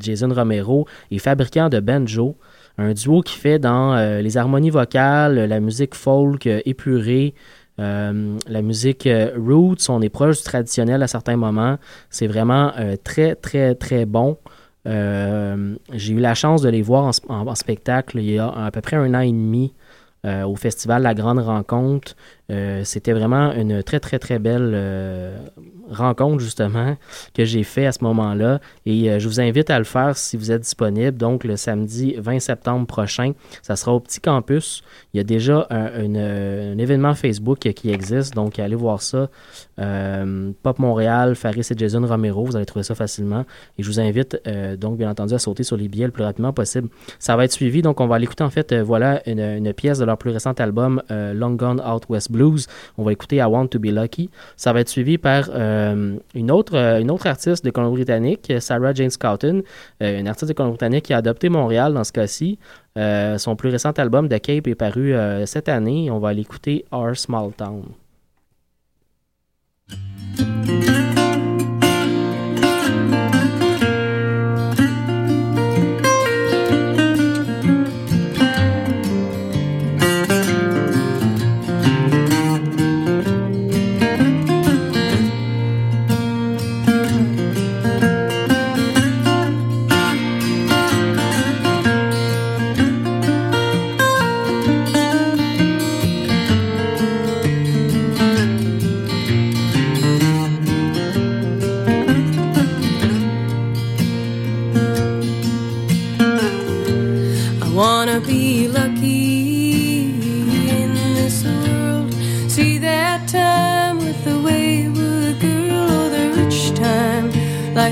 Jason 0.00 0.32
Romero, 0.32 0.86
est 1.10 1.18
fabricant 1.18 1.68
de 1.68 1.80
banjo. 1.80 2.36
Un 2.78 2.92
duo 2.92 3.20
qui 3.20 3.36
fait 3.36 3.58
dans 3.58 3.96
les 4.20 4.36
harmonies 4.36 4.70
vocales, 4.70 5.46
la 5.46 5.60
musique 5.60 5.94
folk 5.94 6.46
épurée, 6.46 7.34
la 7.78 8.62
musique 8.62 9.08
roots, 9.36 9.88
on 9.88 10.00
est 10.00 10.08
proche 10.08 10.38
du 10.38 10.44
traditionnel 10.44 11.02
à 11.02 11.06
certains 11.06 11.36
moments. 11.36 11.76
C'est 12.10 12.26
vraiment 12.26 12.72
très, 13.04 13.34
très, 13.34 13.74
très 13.74 14.06
bon. 14.06 14.38
Euh, 14.86 15.74
j'ai 15.92 16.14
eu 16.14 16.20
la 16.20 16.34
chance 16.34 16.62
de 16.62 16.68
les 16.68 16.82
voir 16.82 17.12
en, 17.28 17.54
spectacle 17.54 18.18
il 18.18 18.30
y 18.30 18.38
a 18.38 18.48
à 18.48 18.70
peu 18.70 18.80
près 18.80 18.96
un 18.96 19.14
an 19.14 19.20
et 19.20 19.32
demi 19.32 19.74
euh, 20.24 20.44
au 20.44 20.56
festival 20.56 21.02
La 21.02 21.14
Grande 21.14 21.40
Rencontre. 21.40 22.14
Euh, 22.50 22.84
c'était 22.84 23.12
vraiment 23.12 23.52
une 23.52 23.82
très, 23.82 24.00
très, 24.00 24.18
très 24.18 24.38
belle 24.38 24.72
rencontre, 25.90 26.40
justement, 26.40 26.96
que 27.34 27.44
j'ai 27.44 27.62
fait 27.62 27.86
à 27.86 27.92
ce 27.92 28.02
moment-là. 28.04 28.60
Et 28.84 29.10
euh, 29.10 29.18
je 29.18 29.28
vous 29.28 29.40
invite 29.40 29.70
à 29.70 29.78
le 29.78 29.84
faire 29.84 30.16
si 30.16 30.36
vous 30.36 30.50
êtes 30.50 30.62
disponible. 30.62 31.16
Donc, 31.16 31.44
le 31.44 31.56
samedi 31.56 32.14
20 32.18 32.40
septembre 32.40 32.86
prochain, 32.86 33.32
ça 33.62 33.76
sera 33.76 33.92
au 33.92 34.00
Petit 34.00 34.20
Campus. 34.20 34.82
Il 35.12 35.18
y 35.18 35.20
a 35.20 35.24
déjà 35.24 35.66
un, 35.70 36.78
événement 36.78 37.14
Facebook 37.14 37.58
qui 37.58 37.90
existe. 37.90 38.34
Donc, 38.34 38.58
allez 38.58 38.76
voir 38.76 39.02
ça. 39.02 39.28
Pop 40.62 40.78
Montréal, 40.78 41.34
Faris 41.36 41.66
et 41.70 41.76
Jason 41.76 42.04
Romero. 42.06 42.44
Vous 42.44 42.56
allez 42.56 42.66
trouver 42.66 42.82
ça 42.82 42.94
facilement. 42.94 43.44
Et 43.78 43.82
je 43.82 43.88
vous 43.88 44.00
invite, 44.00 44.38
donc, 44.78 44.98
bien 44.98 45.10
entendu, 45.10 45.34
à 45.34 45.38
sauter 45.38 45.62
sur 45.62 45.76
les 45.76 45.88
billets 45.88 46.06
le 46.06 46.12
plus 46.12 46.24
rapidement 46.24 46.52
possible. 46.52 46.88
Ça 47.18 47.36
va 47.36 47.44
être 47.44 47.52
suivi. 47.52 47.82
Donc, 47.82 48.00
on 48.00 48.06
va 48.06 48.18
l'écouter, 48.18 48.44
en 48.44 48.50
fait, 48.50 48.74
voilà 48.74 49.22
une, 49.28 49.40
une, 49.40 49.72
pièce 49.72 49.98
de 49.98 50.04
leur 50.04 50.18
plus 50.18 50.30
récent 50.30 50.52
album, 50.52 51.02
Long 51.10 51.52
Gone 51.52 51.80
Out 51.80 52.04
West 52.08 52.32
blues. 52.32 52.66
On 52.98 53.04
va 53.04 53.12
écouter 53.12 53.36
I 53.36 53.42
Want 53.44 53.68
to 53.68 53.78
Be 53.78 53.86
Lucky. 53.86 54.30
Ça 54.56 54.72
va 54.72 54.80
être 54.80 54.88
suivi 54.88 55.18
par 55.18 55.50
euh, 55.76 56.16
une, 56.34 56.50
autre, 56.50 56.76
euh, 56.76 57.00
une 57.00 57.10
autre 57.10 57.26
artiste 57.26 57.64
de 57.64 57.70
Colombie-Britannique, 57.70 58.52
Sarah 58.60 58.94
Jane 58.94 59.10
Scouten, 59.10 59.62
euh, 60.02 60.20
une 60.20 60.28
artiste 60.28 60.48
de 60.48 60.54
Colombie-Britannique 60.54 61.04
qui 61.04 61.12
a 61.12 61.18
adopté 61.18 61.48
Montréal 61.48 61.92
dans 61.94 62.04
ce 62.04 62.12
cas-ci. 62.12 62.58
son 62.96 63.56
plus 63.56 63.70
récent 63.70 63.90
album, 63.90 64.28
The 64.28 64.40
Cape, 64.40 64.66
est 64.66 64.74
paru 64.74 65.14
cette 65.44 65.68
année. 65.68 66.10
On 66.10 66.18
va 66.18 66.32
l'écouter 66.32 66.84
Our 66.92 67.16
Small 67.16 67.52
Town. 67.52 67.82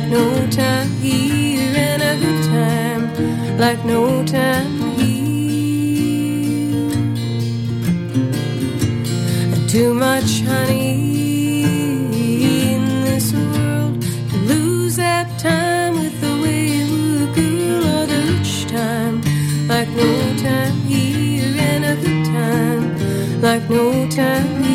like 0.04 0.12
no 0.12 0.46
time 0.50 0.90
here 1.00 1.72
and 1.74 2.02
a 2.02 2.16
good 2.20 2.44
time 2.44 3.58
like 3.58 3.82
no 3.86 4.22
time 4.26 4.78
here. 4.98 5.30
Too 9.66 9.94
much 9.94 10.42
honey 10.42 11.62
in 12.74 13.04
this 13.04 13.32
world 13.32 14.02
to 14.02 14.36
lose 14.36 14.96
that 14.96 15.38
time 15.38 15.94
with 15.94 16.20
the 16.20 16.36
way 16.42 16.84
wayward 16.84 17.34
girl 17.34 17.84
or 17.96 18.06
the 18.06 18.20
rich 18.30 18.66
time 18.66 19.22
like 19.66 19.88
no 19.88 20.36
time 20.36 20.76
here 20.82 21.56
and 21.58 21.84
a 21.86 21.96
good 21.96 22.26
time 22.26 23.40
like 23.40 23.70
no 23.70 24.06
time 24.10 24.62
here. 24.64 24.73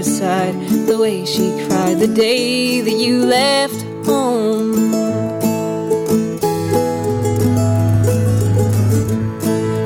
Mother's 0.00 0.18
side. 0.18 0.54
The 0.86 0.98
way 0.98 1.24
she 1.24 1.66
cried 1.66 1.98
the 1.98 2.06
day 2.06 2.80
that 2.80 2.92
you 2.92 3.24
left 3.24 3.82
home. 4.06 4.92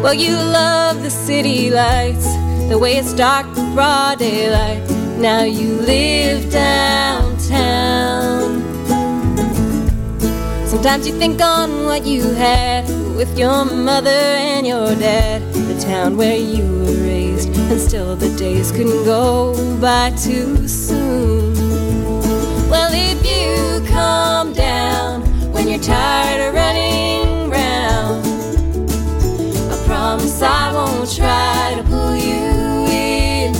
Well, 0.02 0.14
you 0.14 0.36
love 0.36 1.02
the 1.02 1.10
city 1.10 1.70
lights, 1.70 2.26
the 2.68 2.78
way 2.78 2.96
it's 2.96 3.14
dark 3.14 3.46
broad 3.74 4.18
daylight. 4.18 4.88
Now 5.18 5.42
you 5.42 5.74
live 5.80 6.52
downtown. 6.52 8.62
Sometimes 10.66 11.08
you 11.08 11.18
think 11.18 11.40
on 11.40 11.86
what 11.86 12.04
you 12.04 12.22
had 12.34 12.86
with 13.16 13.38
your 13.38 13.64
mother 13.64 14.10
and 14.10 14.66
your 14.66 14.94
dad, 14.96 15.42
the 15.54 15.80
town 15.80 16.16
where 16.16 16.36
you 16.36 16.73
and 17.74 17.82
still 17.82 18.14
the 18.14 18.28
days 18.36 18.70
couldn't 18.70 19.04
go 19.04 19.52
by 19.80 20.08
too 20.10 20.68
soon. 20.68 21.52
Well, 22.70 22.92
if 22.94 23.18
you 23.26 23.84
calm 23.88 24.52
down 24.52 25.22
when 25.52 25.66
you're 25.66 25.80
tired 25.80 26.40
of 26.46 26.54
running 26.54 27.50
round, 27.50 28.24
I 29.72 29.86
promise 29.86 30.40
I 30.40 30.72
won't 30.72 31.12
try 31.16 31.74
to 31.76 31.82
pull 31.82 32.14
you 32.14 32.86
in. 32.86 33.52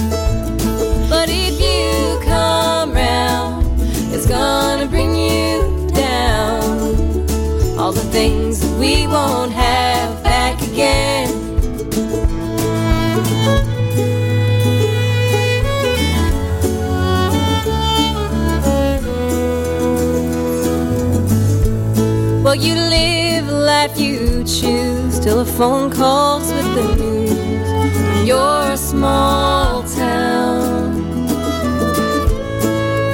But 1.11 1.29
if 1.29 1.61
you 1.61 2.25
come 2.25 2.93
round, 2.93 3.67
it's 4.15 4.27
gonna 4.27 4.87
bring 4.87 5.17
you 5.17 5.89
down. 5.93 6.63
All 7.77 7.91
the 7.91 8.09
things 8.13 8.61
that 8.61 8.79
we 8.79 9.09
won't 9.09 9.51
have 9.51 10.23
back 10.23 10.63
again. 10.63 11.24
You 22.55 22.77
live 22.77 23.49
a 23.49 23.53
life 23.53 23.99
you 23.99 24.45
choose, 24.45 25.19
telephone 25.19 25.91
calls 25.91 26.53
with 26.53 26.75
the 26.77 26.95
news 26.95 28.21
of 28.21 28.25
your 28.25 28.77
small 28.77 29.83
town. 29.83 30.95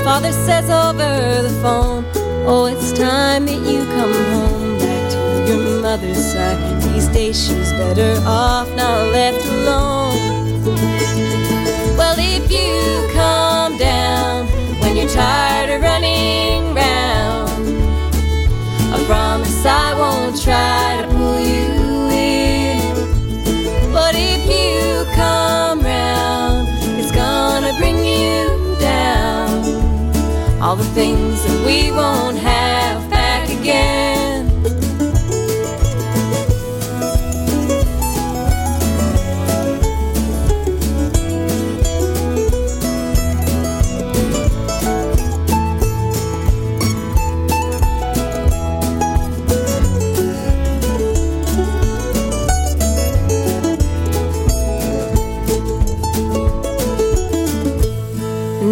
Father 0.05 0.31
says 0.33 0.69
over 0.69 1.43
the 1.43 1.59
phone, 1.63 2.05
Oh, 2.47 2.67
it's 2.67 2.93
time 2.93 3.47
that 3.47 3.61
you 3.67 3.83
come 3.97 4.13
home 4.13 4.79
back 4.79 5.11
to 5.11 5.19
your 5.51 5.81
mother's 5.81 6.23
side. 6.33 6.83
These 6.83 7.09
days 7.09 7.43
she's 7.43 7.73
better 7.73 8.21
off 8.27 8.69
not 8.77 9.11
left 9.11 9.43
alone. 9.47 10.65
Well, 11.97 12.17
if 12.19 12.53
you 12.53 13.15
calm 13.15 13.79
down 13.79 14.49
when 14.81 14.97
you're 14.99 15.09
tired 15.09 15.71
of 15.71 15.81
running 15.81 16.75
round, 16.75 17.20
I 19.67 19.95
won't 19.95 20.41
try 20.41 21.03
to 21.03 21.09
pull 21.09 21.39
you 21.39 22.09
in. 22.09 23.93
But 23.93 24.15
if 24.17 24.43
you 24.49 25.05
come 25.15 25.83
round, 25.83 26.69
it's 26.99 27.13
gonna 27.13 27.75
bring 27.79 27.99
you 27.99 28.77
down. 28.81 30.63
All 30.63 30.77
the 30.77 30.91
things 30.95 31.45
that 31.45 31.67
we 31.67 31.93
won't 31.93 32.39
have 32.39 33.11
back 33.11 33.51
again. 33.51 34.30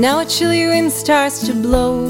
Now 0.08 0.20
a 0.20 0.24
chilly 0.24 0.66
wind 0.66 0.90
starts 0.90 1.46
to 1.46 1.52
blow, 1.52 2.06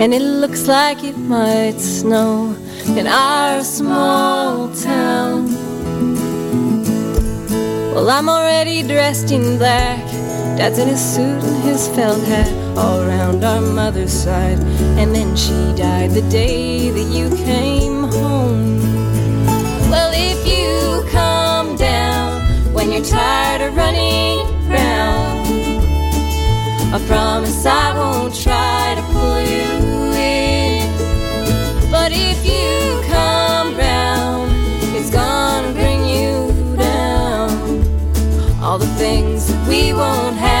and 0.00 0.12
it 0.12 0.24
looks 0.42 0.66
like 0.66 1.04
it 1.04 1.16
might 1.16 1.78
snow 1.78 2.56
in 2.98 3.06
our 3.06 3.62
small 3.62 4.74
town. 4.74 5.46
Well, 7.94 8.10
I'm 8.10 8.28
already 8.28 8.82
dressed 8.82 9.30
in 9.30 9.58
black. 9.58 10.04
Dad's 10.58 10.80
in 10.80 10.88
his 10.88 11.04
suit 11.14 11.40
and 11.48 11.62
his 11.62 11.86
felt 11.94 12.20
hat 12.24 12.52
all 12.76 12.98
around 13.06 13.44
our 13.44 13.60
mother's 13.60 14.12
side. 14.24 14.58
And 15.00 15.14
then 15.14 15.36
she 15.36 15.56
died 15.76 16.10
the 16.18 16.26
day 16.28 16.90
that 16.90 17.08
you 17.16 17.26
came 17.44 17.98
home. 18.18 18.80
Well, 19.92 20.12
if 20.30 20.40
you 20.52 21.08
come 21.12 21.76
down 21.76 22.42
when 22.74 22.90
you're 22.90 23.04
tired 23.04 23.60
of 23.60 23.76
running 23.76 24.16
round, 24.36 24.55
I 26.94 26.98
promise 27.06 27.66
I 27.66 27.94
won't 27.98 28.34
try 28.34 28.94
to 28.96 29.02
pull 29.12 29.40
you 29.40 29.72
in. 30.14 31.90
But 31.90 32.12
if 32.12 32.38
you 32.46 33.02
come 33.10 33.76
round, 33.76 34.50
it's 34.96 35.10
gonna 35.10 35.72
bring 35.72 36.04
you 36.06 36.76
down. 36.76 37.50
All 38.62 38.78
the 38.78 38.92
things 38.98 39.48
that 39.48 39.68
we 39.68 39.92
won't 39.92 40.36
have 40.36 40.55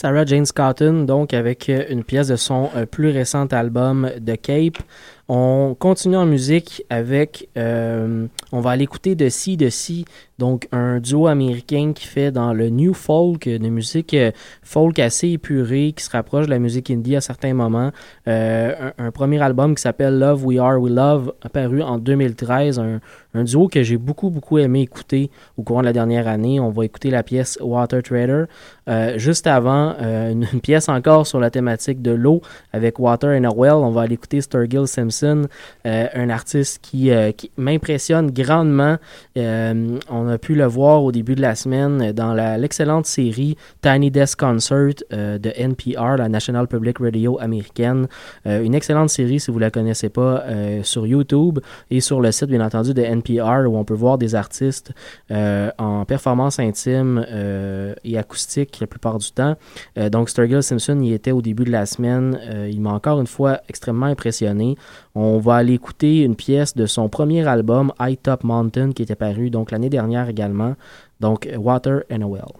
Sarah 0.00 0.24
Jane 0.24 0.46
Scotton, 0.46 1.02
donc 1.02 1.34
avec 1.34 1.68
euh, 1.68 1.82
une 1.90 2.04
pièce 2.04 2.28
de 2.28 2.36
son 2.36 2.70
euh, 2.76 2.86
plus 2.86 3.10
récent 3.10 3.46
album 3.46 4.08
The 4.24 4.40
Cape. 4.40 4.78
On 5.26 5.74
continue 5.76 6.16
en 6.16 6.24
musique 6.24 6.84
avec, 6.88 7.48
euh, 7.56 8.28
on 8.52 8.60
va 8.60 8.70
aller 8.70 8.84
écouter 8.84 9.16
de 9.16 9.28
Si 9.28 9.56
de 9.56 9.68
Si, 9.68 10.04
donc 10.38 10.68
un 10.70 11.00
duo 11.00 11.26
américain 11.26 11.92
qui 11.94 12.06
fait 12.06 12.30
dans 12.30 12.52
le 12.52 12.68
new 12.68 12.94
folk, 12.94 13.48
de 13.48 13.68
musique 13.68 14.14
euh, 14.14 14.30
folk 14.62 14.98
assez 14.98 15.28
épurée, 15.30 15.92
qui 15.96 16.04
se 16.04 16.10
rapproche 16.10 16.46
de 16.46 16.50
la 16.50 16.58
musique 16.58 16.90
indie 16.90 17.16
à 17.16 17.20
certains 17.20 17.54
moments. 17.54 17.90
Euh, 18.28 18.90
un, 18.98 19.10
premier 19.10 19.42
album 19.42 19.74
qui 19.74 19.82
s'appelle 19.82 20.18
Love 20.18 20.44
We 20.44 20.58
Are 20.58 20.80
We 20.80 20.92
Love, 20.92 21.32
apparu 21.42 21.82
en 21.82 21.98
2013, 21.98 22.78
un, 22.78 23.00
duo 23.44 23.68
que 23.68 23.82
j'ai 23.82 23.98
beaucoup 23.98 24.30
beaucoup 24.30 24.58
aimé 24.58 24.80
écouter 24.82 25.30
au 25.56 25.62
courant 25.62 25.80
de 25.80 25.86
la 25.86 25.92
dernière 25.92 26.26
année. 26.26 26.60
On 26.60 26.70
va 26.70 26.84
écouter 26.84 27.10
la 27.10 27.22
pièce 27.22 27.58
Water 27.60 28.02
Trader. 28.02 28.44
Euh, 28.88 29.18
juste 29.18 29.46
avant, 29.46 29.94
euh, 30.00 30.32
une, 30.32 30.60
pièce 30.60 30.88
encore 30.88 31.26
sur 31.26 31.38
la 31.38 31.50
thématique 31.50 32.02
de 32.02 32.10
l'eau 32.10 32.42
avec 32.72 32.98
Water 32.98 33.30
and 33.30 33.44
a 33.44 33.54
Well. 33.54 33.74
On 33.74 33.90
va 33.90 34.02
aller 34.02 34.14
écouter 34.14 34.40
Sturgill 34.40 34.86
Simpson 34.86 35.46
un 35.84 36.30
artiste 36.30 36.80
qui, 36.82 37.10
m'impressionne 37.56 38.30
grandement. 38.30 38.96
A 40.28 40.38
pu 40.38 40.54
le 40.54 40.66
voir 40.66 41.02
au 41.02 41.12
début 41.12 41.34
de 41.34 41.40
la 41.40 41.54
semaine 41.54 42.12
dans 42.12 42.34
l'excellente 42.34 43.06
série 43.06 43.56
Tiny 43.82 44.10
Desk 44.10 44.38
Concert 44.38 44.94
de 45.10 45.52
NPR, 45.56 46.16
la 46.16 46.28
National 46.28 46.66
Public 46.66 46.98
Radio 46.98 47.38
américaine. 47.40 48.06
une 48.44 48.74
excellente 48.74 49.10
série, 49.10 49.40
si 49.40 49.50
vous 49.50 49.58
ne 49.58 49.64
la 49.64 49.70
connaissez 49.70 50.08
pas, 50.08 50.44
sur 50.82 51.06
YouTube 51.06 51.58
et 51.90 52.00
sur 52.00 52.20
le 52.20 52.32
site, 52.32 52.48
bien 52.48 52.60
entendu, 52.60 52.94
de 52.94 53.02
NPR, 53.02 53.68
où 53.68 53.76
on 53.76 53.84
peut 53.84 53.94
voir 53.94 54.18
des 54.18 54.34
artistes 54.34 54.92
en 55.30 56.04
performance 56.04 56.58
intime 56.58 57.24
et 58.04 58.18
acoustique 58.18 58.78
la 58.80 58.86
plupart 58.86 59.18
du 59.18 59.30
temps. 59.30 59.56
donc, 60.10 60.30
Sturgill 60.30 60.62
Simpson 60.62 61.00
y 61.00 61.12
était 61.12 61.32
au 61.32 61.42
début 61.42 61.64
de 61.64 61.72
la 61.72 61.86
semaine. 61.86 62.38
il 62.70 62.80
m'a 62.80 62.92
encore 62.92 63.20
une 63.20 63.26
fois 63.26 63.60
extrêmement 63.68 64.06
impressionné. 64.06 64.76
On 65.20 65.40
va 65.40 65.56
aller 65.56 65.72
écouter 65.72 66.22
une 66.22 66.36
pièce 66.36 66.76
de 66.76 66.86
son 66.86 67.08
premier 67.08 67.44
album, 67.48 67.92
High 67.98 68.16
Top 68.22 68.44
Mountain, 68.44 68.92
qui 68.92 69.02
était 69.02 69.16
paru 69.16 69.50
donc 69.50 69.72
l'année 69.72 69.90
dernière 69.90 70.28
également. 70.28 70.76
Donc, 71.18 71.48
Water 71.56 72.04
and 72.08 72.22
a 72.22 72.26
Well. 72.28 72.52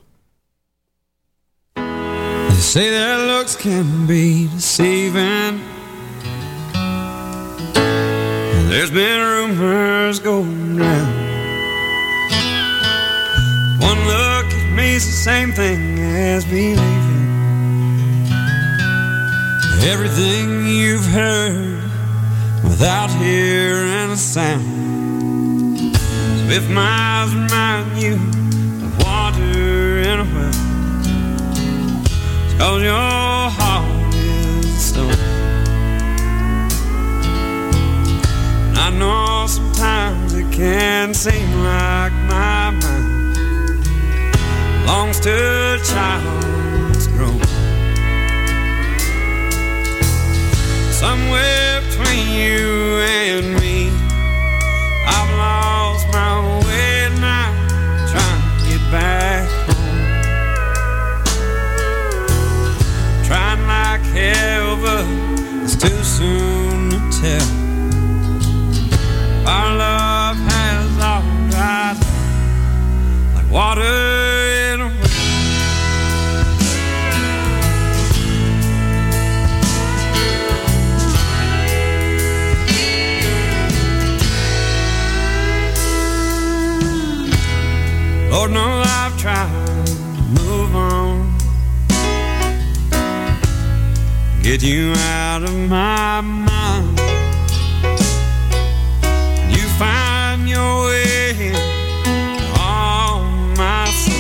They 1.77 2.57
say 2.57 2.91
their 2.91 3.29
looks 3.29 3.55
can 3.55 4.09
be 4.09 4.49
deceiving. 4.57 5.61
There's 8.69 8.91
been 8.91 9.21
rumors 9.21 10.19
going 10.19 10.79
round. 10.79 11.15
One 13.81 14.05
look 14.05 14.47
at 14.53 14.73
me's 14.75 15.07
the 15.07 15.13
same 15.13 15.53
thing 15.53 16.01
as 16.01 16.45
believing. 16.45 16.83
Everything 19.85 20.67
you've 20.67 21.07
heard 21.07 21.88
without 22.79 23.11
hearing 23.11 24.13
a 24.13 24.17
sound. 24.17 25.97
So 25.97 26.45
if 26.49 26.71
my 26.71 26.83
eyes 26.83 27.35
remind 27.35 28.01
you 28.01 28.15
of 28.87 29.03
water 29.03 29.99
in 29.99 30.21
a 30.21 30.27
well, 30.33 30.53
cause 32.57 32.83
your 32.83 33.51
heart 33.59 34.15
is 34.15 34.81
stone. 34.81 35.11
And 38.69 38.79
I 38.79 38.91
know 38.91 39.47
sometimes 39.49 40.35
it 40.35 40.53
can 40.53 41.15
seem 41.15 41.51
like 41.65 42.13
my 42.31 42.71
mind 42.81 43.85
belongs 44.85 45.19
to 45.21 45.35
a 45.75 45.79
child 45.85 46.43
that's 46.95 47.09
somewhere 50.99 51.81
between 51.83 52.27
you 52.35 52.99
and 52.99 53.55
me. 53.61 53.89
I've 55.07 55.31
lost 55.39 56.09
my 56.13 56.35
way 56.67 57.09
now, 57.21 57.55
trying 58.11 58.43
to 58.43 58.51
get 58.69 58.83
back 58.91 59.49
home. 59.69 60.03
Trying 63.29 63.65
like 63.75 64.05
hell, 64.19 64.77
but 64.83 65.07
it's 65.63 65.77
too 65.77 66.03
soon 66.03 66.91
to 66.91 66.99
tell. 67.21 67.49
Our 69.47 69.71
love 69.77 70.37
has 70.53 70.91
all 71.11 71.23
dried 71.53 71.99
like 73.37 73.49
water. 73.53 74.28
Lord 88.31 88.51
knows 88.51 88.87
I've 88.87 89.17
tried 89.19 89.87
to 89.87 90.23
move 90.43 90.77
on. 90.77 91.39
Get 94.43 94.63
you 94.63 94.93
out 94.97 95.43
of 95.43 95.55
my 95.55 96.21
mind. 96.21 96.99
You 99.51 99.67
find 99.79 100.49
your 100.49 100.87
way 100.87 101.53
on 102.59 103.55
my 103.57 103.91
soul. 103.91 104.15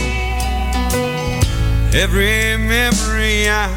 Every 1.94 2.56
memory 2.56 3.48
I 3.50 3.68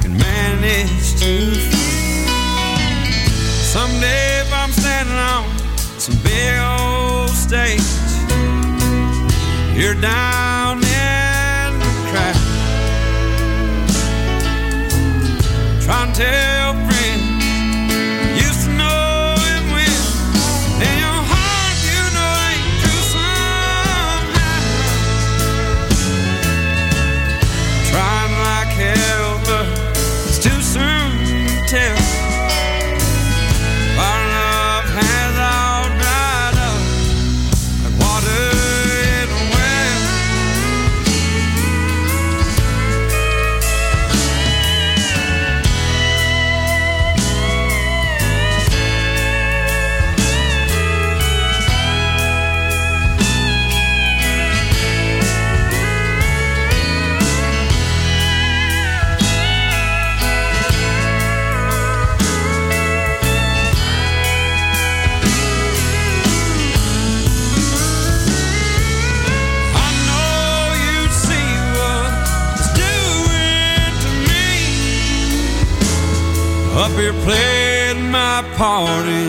can 0.00 0.16
manage 0.16 1.14
to 1.20 1.54
feel. 1.54 2.28
Someday 3.74 4.40
if 4.40 4.52
I'm 4.52 4.72
standing 4.72 5.14
on 5.14 5.44
some 5.98 6.16
big 6.22 6.58
old 6.58 7.30
stage 7.30 8.03
you're 9.84 9.94
down 10.00 10.78
in 10.78 11.78
the 11.78 11.90
crack. 12.08 12.36
Trying 15.82 16.12
to 16.14 16.53
party, 78.56 79.24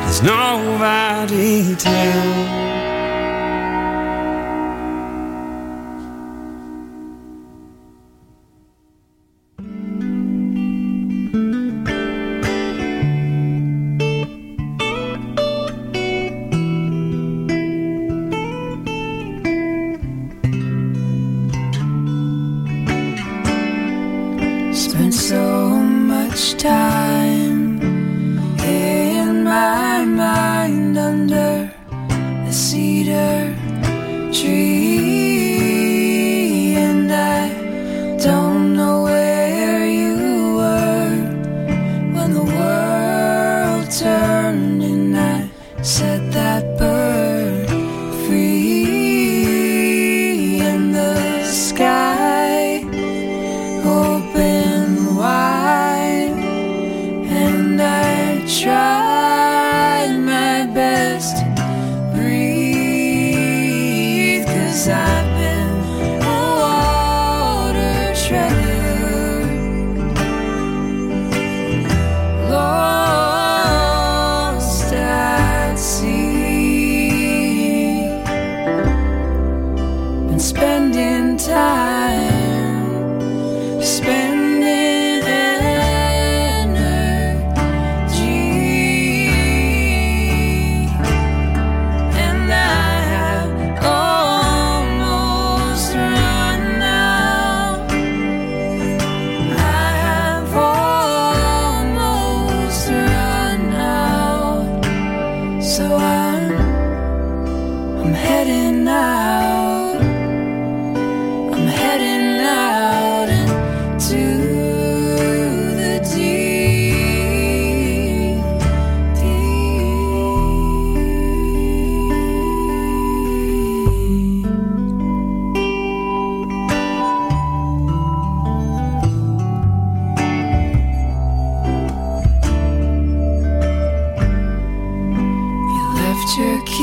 there's 0.00 0.22
nobody 0.22 1.74
so 25.28 25.68
much 25.82 26.54
time 26.56 27.07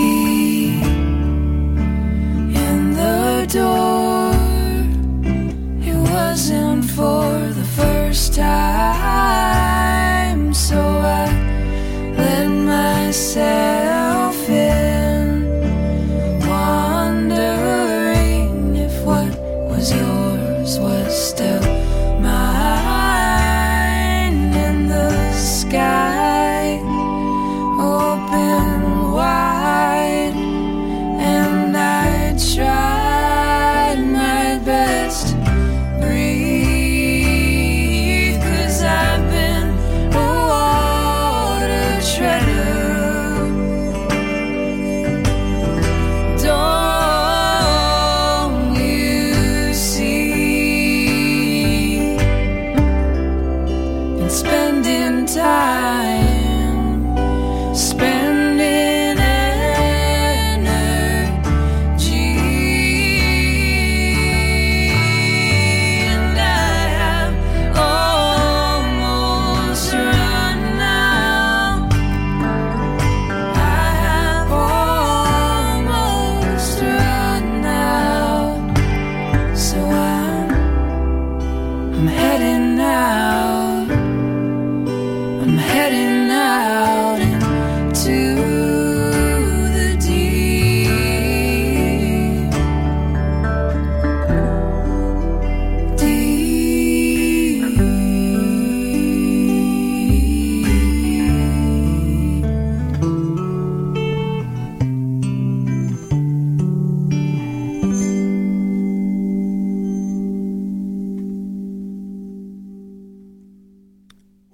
You. 0.05 0.84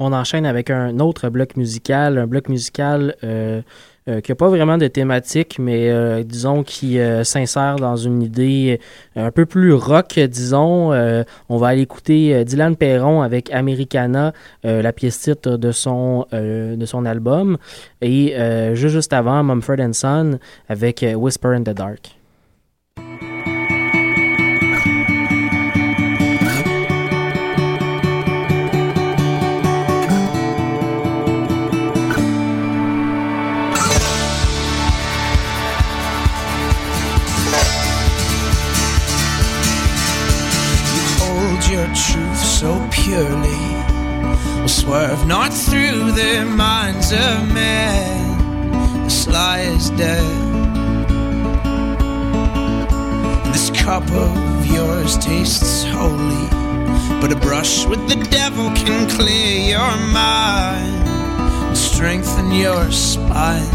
On 0.04 0.14
enchaîne 0.14 0.47
avec 0.47 0.72
un 0.72 0.99
autre 0.99 1.30
bloc 1.30 1.56
musical, 1.56 2.18
un 2.18 2.26
bloc 2.26 2.49
musical 2.49 3.16
euh, 3.24 3.62
euh, 4.10 4.20
qui 4.20 4.32
n'a 4.32 4.36
pas 4.36 4.49
vraiment 4.49 4.80
de 4.80 4.88
thématique, 4.88 5.60
mais 5.60 5.91
euh, 5.91 6.24
disons 6.24 6.64
qui 6.64 6.97
s'insère 7.24 7.76
dans 7.76 7.97
une 7.97 8.24
idée 8.24 8.80
un 9.16 9.30
peu 9.30 9.45
plus 9.45 9.74
rock, 9.74 10.20
disons. 10.20 10.91
On 11.49 11.58
va 11.58 11.68
aller 11.68 11.82
écouter 11.82 12.43
Dylan 12.45 12.76
Perron 12.76 13.22
avec 13.22 13.54
Americana, 13.54 14.34
la 14.64 14.91
pièce 14.91 15.20
titre 15.20 15.58
de 15.58 15.72
son, 15.72 16.26
de 16.32 16.86
son 16.86 17.06
album, 17.06 17.60
et 18.02 18.34
juste, 18.74 18.95
juste 18.95 19.14
avant, 19.14 19.43
Mumford 19.43 19.93
Son 19.93 20.39
avec 20.68 21.06
Whisper 21.16 21.49
in 21.49 21.62
the 21.62 21.76
Dark. 21.76 22.20
Will 43.30 44.67
swerve 44.67 45.28
not 45.28 45.53
through 45.53 46.11
the 46.11 46.45
minds 46.45 47.11
of 47.11 47.53
men. 47.53 49.03
The 49.03 49.09
sly 49.09 49.59
is 49.59 49.89
dead. 49.91 50.24
And 53.45 53.53
this 53.53 53.69
cup 53.72 54.09
of 54.11 54.65
yours 54.65 55.17
tastes 55.17 55.84
holy, 55.84 56.47
but 57.22 57.32
a 57.32 57.36
brush 57.36 57.86
with 57.86 58.07
the 58.09 58.24
devil 58.32 58.72
can 58.72 59.09
clear 59.09 59.69
your 59.69 59.97
mind 60.11 61.07
and 61.67 61.78
strengthen 61.78 62.51
your 62.51 62.91
spine. 62.91 63.69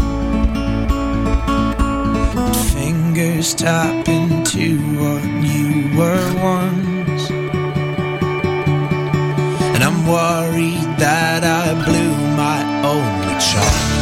But 2.35 2.53
fingers 2.53 3.53
tap 3.55 4.09
into 4.09 4.77
what 4.99 5.23
you 5.43 5.97
were 5.97 6.33
once. 6.43 6.96
Worried 10.07 10.87
that 10.97 11.43
I 11.43 11.73
blew 11.85 12.13
my 12.35 12.59
only 12.83 13.33
chance. 13.39 13.96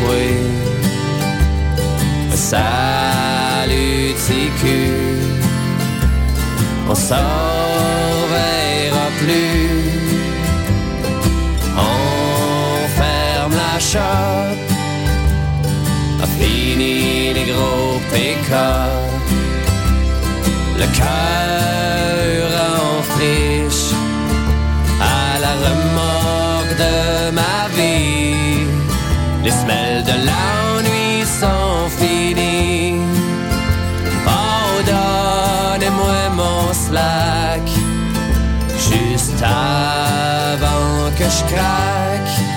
Toi. 0.00 0.24
Salut, 2.34 4.14
TQ. 4.26 4.62
On 6.88 6.94
s'en 6.94 7.16
verra 8.32 9.06
plus. 9.18 9.70
On 11.76 12.88
ferme 12.98 13.54
la 13.62 13.78
shop. 13.78 14.56
A 16.22 16.26
fini 16.38 17.32
les 17.36 17.46
gros 17.52 18.00
pécards. 18.12 19.14
Le 20.80 20.86
cœur 20.98 22.48
en 22.72 23.02
friche. 23.12 23.92
À 25.00 25.38
la 25.44 25.52
remorque 25.64 26.74
de 26.84 27.30
ma 27.38 27.49
Arschkraak. 41.30 42.49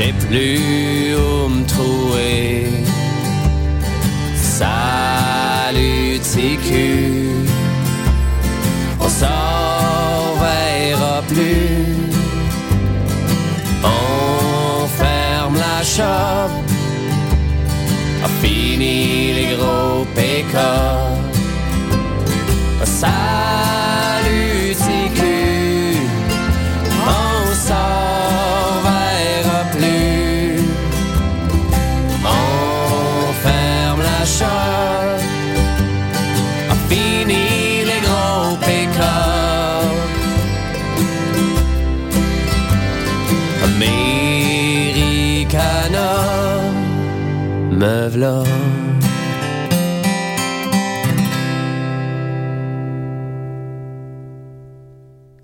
Sais 0.00 0.14
plus 0.26 1.14
où 1.14 1.48
me 1.48 1.64
trouver. 1.66 2.66
Salut 4.36 6.18
TQ, 6.32 6.68
on 9.00 9.08
s'en 9.20 10.24
verra 10.42 11.22
plus. 11.32 12.10
On 13.84 14.86
ferme 15.02 15.56
la 15.66 15.78
shop, 15.94 16.52
a 18.26 18.28
fini 18.40 19.32
les 19.38 19.56
gros 19.56 20.04
pécards. 20.14 20.89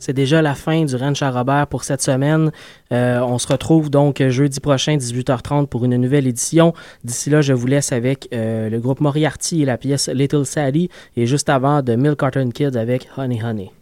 C'est 0.06 0.12
déjà 0.12 0.40
la 0.40 0.54
fin 0.54 0.84
du 0.84 0.94
Ranch 0.94 1.20
à 1.20 1.32
Robert 1.32 1.66
pour 1.66 1.82
cette 1.82 2.00
semaine. 2.00 2.52
Euh, 2.92 3.18
on 3.22 3.38
se 3.38 3.48
retrouve 3.48 3.90
donc 3.90 4.22
jeudi 4.22 4.60
prochain, 4.60 4.96
18h30, 4.96 5.66
pour 5.66 5.84
une 5.84 5.96
nouvelle 5.96 6.28
édition. 6.28 6.74
D'ici 7.02 7.28
là, 7.28 7.40
je 7.40 7.52
vous 7.52 7.66
laisse 7.66 7.90
avec 7.90 8.28
euh, 8.32 8.70
le 8.70 8.78
groupe 8.78 9.00
Moriarty 9.00 9.62
et 9.62 9.64
la 9.64 9.76
pièce 9.76 10.08
Little 10.08 10.46
Sadie, 10.46 10.90
et 11.16 11.26
juste 11.26 11.48
avant, 11.48 11.82
de 11.82 11.96
Milk 11.96 12.20
Carton 12.20 12.50
Kids 12.50 12.76
avec 12.76 13.08
Honey 13.16 13.42
Honey. 13.42 13.72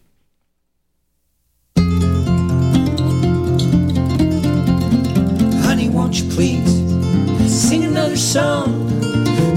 Honey, 5.63 5.89
won't 5.89 6.27
please 6.35 6.65
sing 7.47 7.85
another 7.85 8.17
song? 8.17 8.89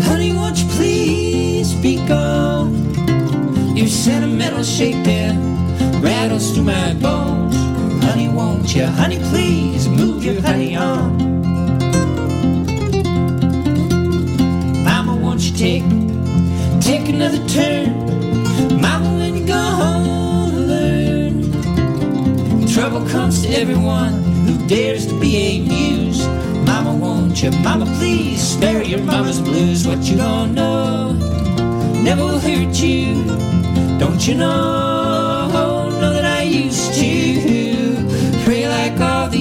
Honey, 0.03 0.35
won't 0.35 0.69
please 0.77 1.75
be 1.81 1.97
gone? 2.07 2.77
Sentimental 3.87 4.63
rattles 6.01 6.53
through 6.53 6.65
my 6.65 6.95
bones. 6.95 7.57
Honey, 8.05 8.29
won't 8.29 8.75
you? 8.75 8.87
Honey, 8.87 9.19
please 9.31 9.89
move 9.89 10.25
your 10.25 10.41
honey 10.41 10.77
on. 10.77 11.17
Mama, 14.85 15.17
won't 15.17 15.41
you 15.43 15.57
take 15.57 15.85
take 16.81 17.09
another 17.09 17.45
turn? 17.49 17.87
Mama, 18.81 19.19
when 19.19 19.37
you 19.37 19.47
go 19.47 19.55
home 19.55 20.51
to 20.53 20.59
learn. 20.59 21.35
Trouble 22.69 23.07
comes 23.09 23.43
to 23.43 23.49
everyone 23.49 24.23
who 24.47 24.67
dares 24.69 25.07
to 25.07 25.19
be 25.21 25.37
a 25.37 25.61
muse. 25.61 26.27
Mama, 26.67 26.95
won't 26.95 27.43
you? 27.43 27.51
Mama, 27.63 27.87
please 27.99 28.41
spare 28.41 28.83
your 28.83 29.01
mama's 29.03 29.41
blues. 29.41 29.87
What 29.87 30.03
you 30.05 30.17
don't 30.17 30.55
know 30.55 31.39
never 32.09 32.23
will 32.23 32.39
hurt 32.39 32.81
you. 32.81 33.25
Don't 33.99 34.27
you? 34.27 34.35
Know 34.35 35.28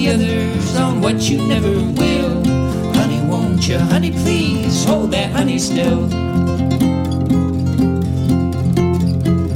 the 0.08 0.14
others 0.14 0.76
on 0.76 1.00
what 1.00 1.28
you 1.28 1.38
never 1.46 1.70
will. 1.70 2.44
Honey, 2.94 3.20
won't 3.28 3.68
you? 3.68 3.78
Honey, 3.78 4.10
please 4.10 4.84
hold 4.84 5.10
that 5.12 5.32
honey 5.32 5.58
still. 5.58 6.08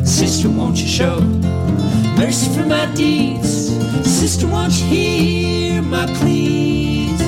Sister, 0.04 0.48
won't 0.50 0.76
you 0.76 0.86
show 0.86 1.20
mercy 2.16 2.54
for 2.54 2.66
my 2.66 2.86
deeds? 2.94 3.70
Sister, 4.04 4.46
won't 4.46 4.72
you 4.72 4.86
hear 4.86 5.82
my 5.82 6.06
pleas? 6.18 7.20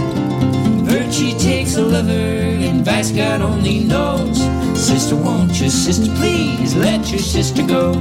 Virtue 0.85 1.39
takes 1.39 1.77
a 1.77 1.83
lover, 1.83 2.11
and 2.11 2.85
vice 2.85 3.11
God 3.11 3.41
only 3.41 3.81
knows. 3.81 4.39
Sister, 4.79 5.17
won't 5.17 5.61
you? 5.61 5.71
Sister, 5.71 6.13
please 6.17 6.75
let 6.75 7.11
your 7.11 7.21
sister 7.21 7.67
go. 7.67 7.93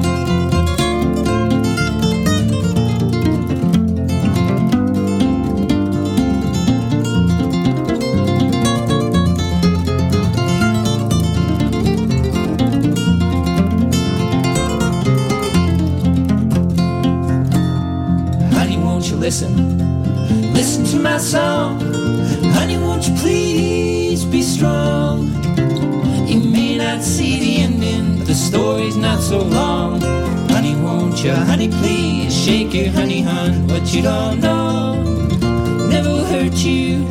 listen, 19.24 20.54
listen 20.54 20.84
to 20.84 21.00
my 21.00 21.18
song. 21.18 21.80
Honey, 22.52 22.78
won't 22.78 23.08
you 23.08 23.16
please 23.16 24.26
be 24.26 24.42
strong? 24.42 25.30
You 26.28 26.42
may 26.42 26.78
not 26.78 27.02
see 27.02 27.40
the 27.40 27.62
ending, 27.64 28.18
but 28.18 28.28
the 28.28 28.36
story's 28.36 28.98
not 28.98 29.22
so 29.22 29.40
long. 29.40 30.02
Honey, 30.50 30.76
won't 30.76 31.24
you, 31.24 31.32
honey, 31.32 31.70
please 31.70 32.36
shake 32.36 32.76
it, 32.76 32.94
honey, 32.94 33.22
hon. 33.22 33.66
What 33.70 33.94
you 33.94 34.02
don't 34.02 34.42
know 34.42 35.02
never 35.90 36.18
hurt 36.26 36.58
you, 36.58 37.08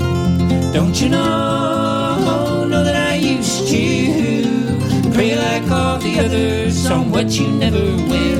don't 0.75 1.01
you 1.01 1.09
know? 1.09 2.67
Know 2.69 2.85
that 2.85 3.09
I 3.11 3.15
used 3.15 3.69
to 3.69 5.13
pray 5.15 5.35
like 5.35 5.71
all 5.71 5.97
the 5.97 6.19
others 6.21 6.85
on 6.91 7.11
what 7.11 7.31
you 7.39 7.49
never 7.49 7.87
will 8.11 8.32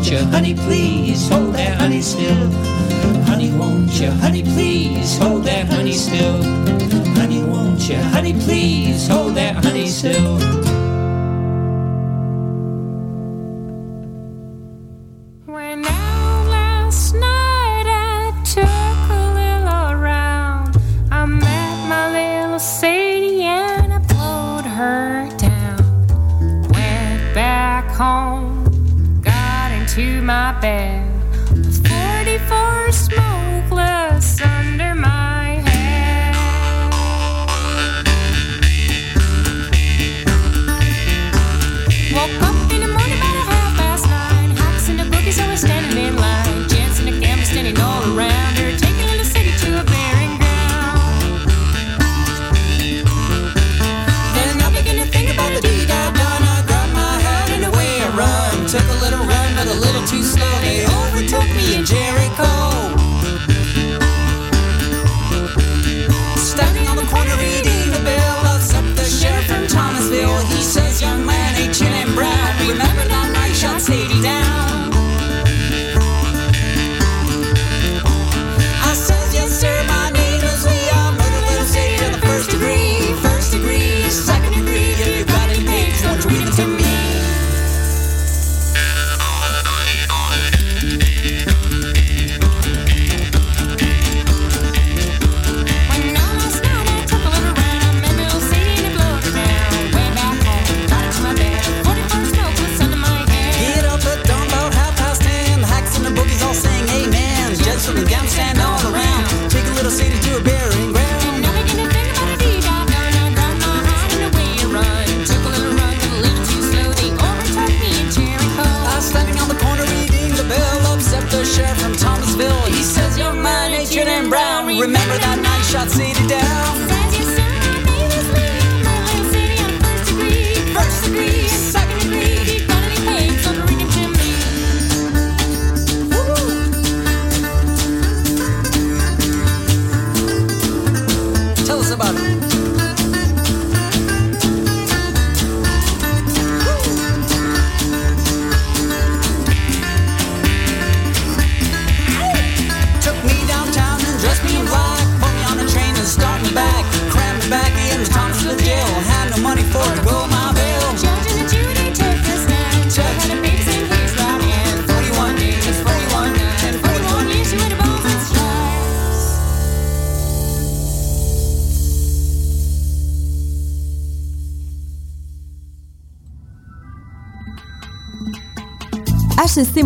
won't 0.00 0.12
you, 0.12 0.26
honey, 0.30 0.54
please 0.54 1.28
hold 1.28 1.54
that 1.54 1.78
honey 1.78 2.00
still? 2.00 2.50
Honey, 3.24 3.50
won't 3.50 4.00
you, 4.00 4.10
honey, 4.10 4.42
please 4.42 5.18
hold 5.18 5.44
that 5.44 5.66
honey 5.66 5.92
still? 5.92 6.42
Honey, 7.16 7.42
won't 7.42 7.86
you, 7.86 7.96
honey, 7.96 8.32
please 8.32 9.08
hold 9.08 9.34
that 9.34 9.62
honey 9.62 9.88
still? 9.88 10.69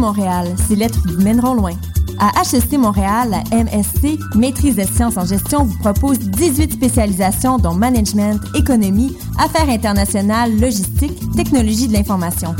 Montréal, 0.04 0.54
ces 0.68 0.76
lettres 0.76 1.00
vous 1.06 1.22
mèneront 1.22 1.54
loin. 1.54 1.72
À 2.18 2.30
HSC 2.44 2.76
Montréal, 2.76 3.30
la 3.30 3.64
MSC, 3.64 4.18
Maîtrise 4.34 4.76
des 4.76 4.84
sciences 4.84 5.16
en 5.16 5.24
gestion, 5.24 5.64
vous 5.64 5.78
propose 5.78 6.18
18 6.18 6.74
spécialisations 6.74 7.56
dont 7.56 7.72
management, 7.72 8.38
économie, 8.54 9.16
affaires 9.38 9.70
internationales, 9.70 10.60
logistique, 10.60 11.18
technologie 11.34 11.88
de 11.88 11.94
l'information. 11.94 12.54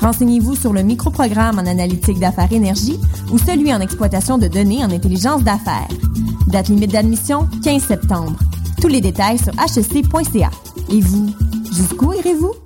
Renseignez-vous 0.00 0.54
sur 0.54 0.72
le 0.72 0.84
microprogramme 0.84 1.58
en 1.58 1.66
analytique 1.66 2.20
d'affaires 2.20 2.52
énergie 2.52 3.00
ou 3.32 3.38
celui 3.38 3.74
en 3.74 3.80
exploitation 3.80 4.38
de 4.38 4.46
données 4.46 4.84
en 4.84 4.90
intelligence 4.92 5.42
d'affaires. 5.42 5.88
Date 6.46 6.68
limite 6.68 6.92
d'admission 6.92 7.48
15 7.64 7.82
septembre. 7.82 8.38
Tous 8.80 8.88
les 8.88 9.00
détails 9.00 9.38
sur 9.38 9.52
hsc.ca. 9.54 10.50
Et 10.92 11.00
vous, 11.00 11.26
jusqu'où 11.72 12.12
irez-vous? 12.12 12.65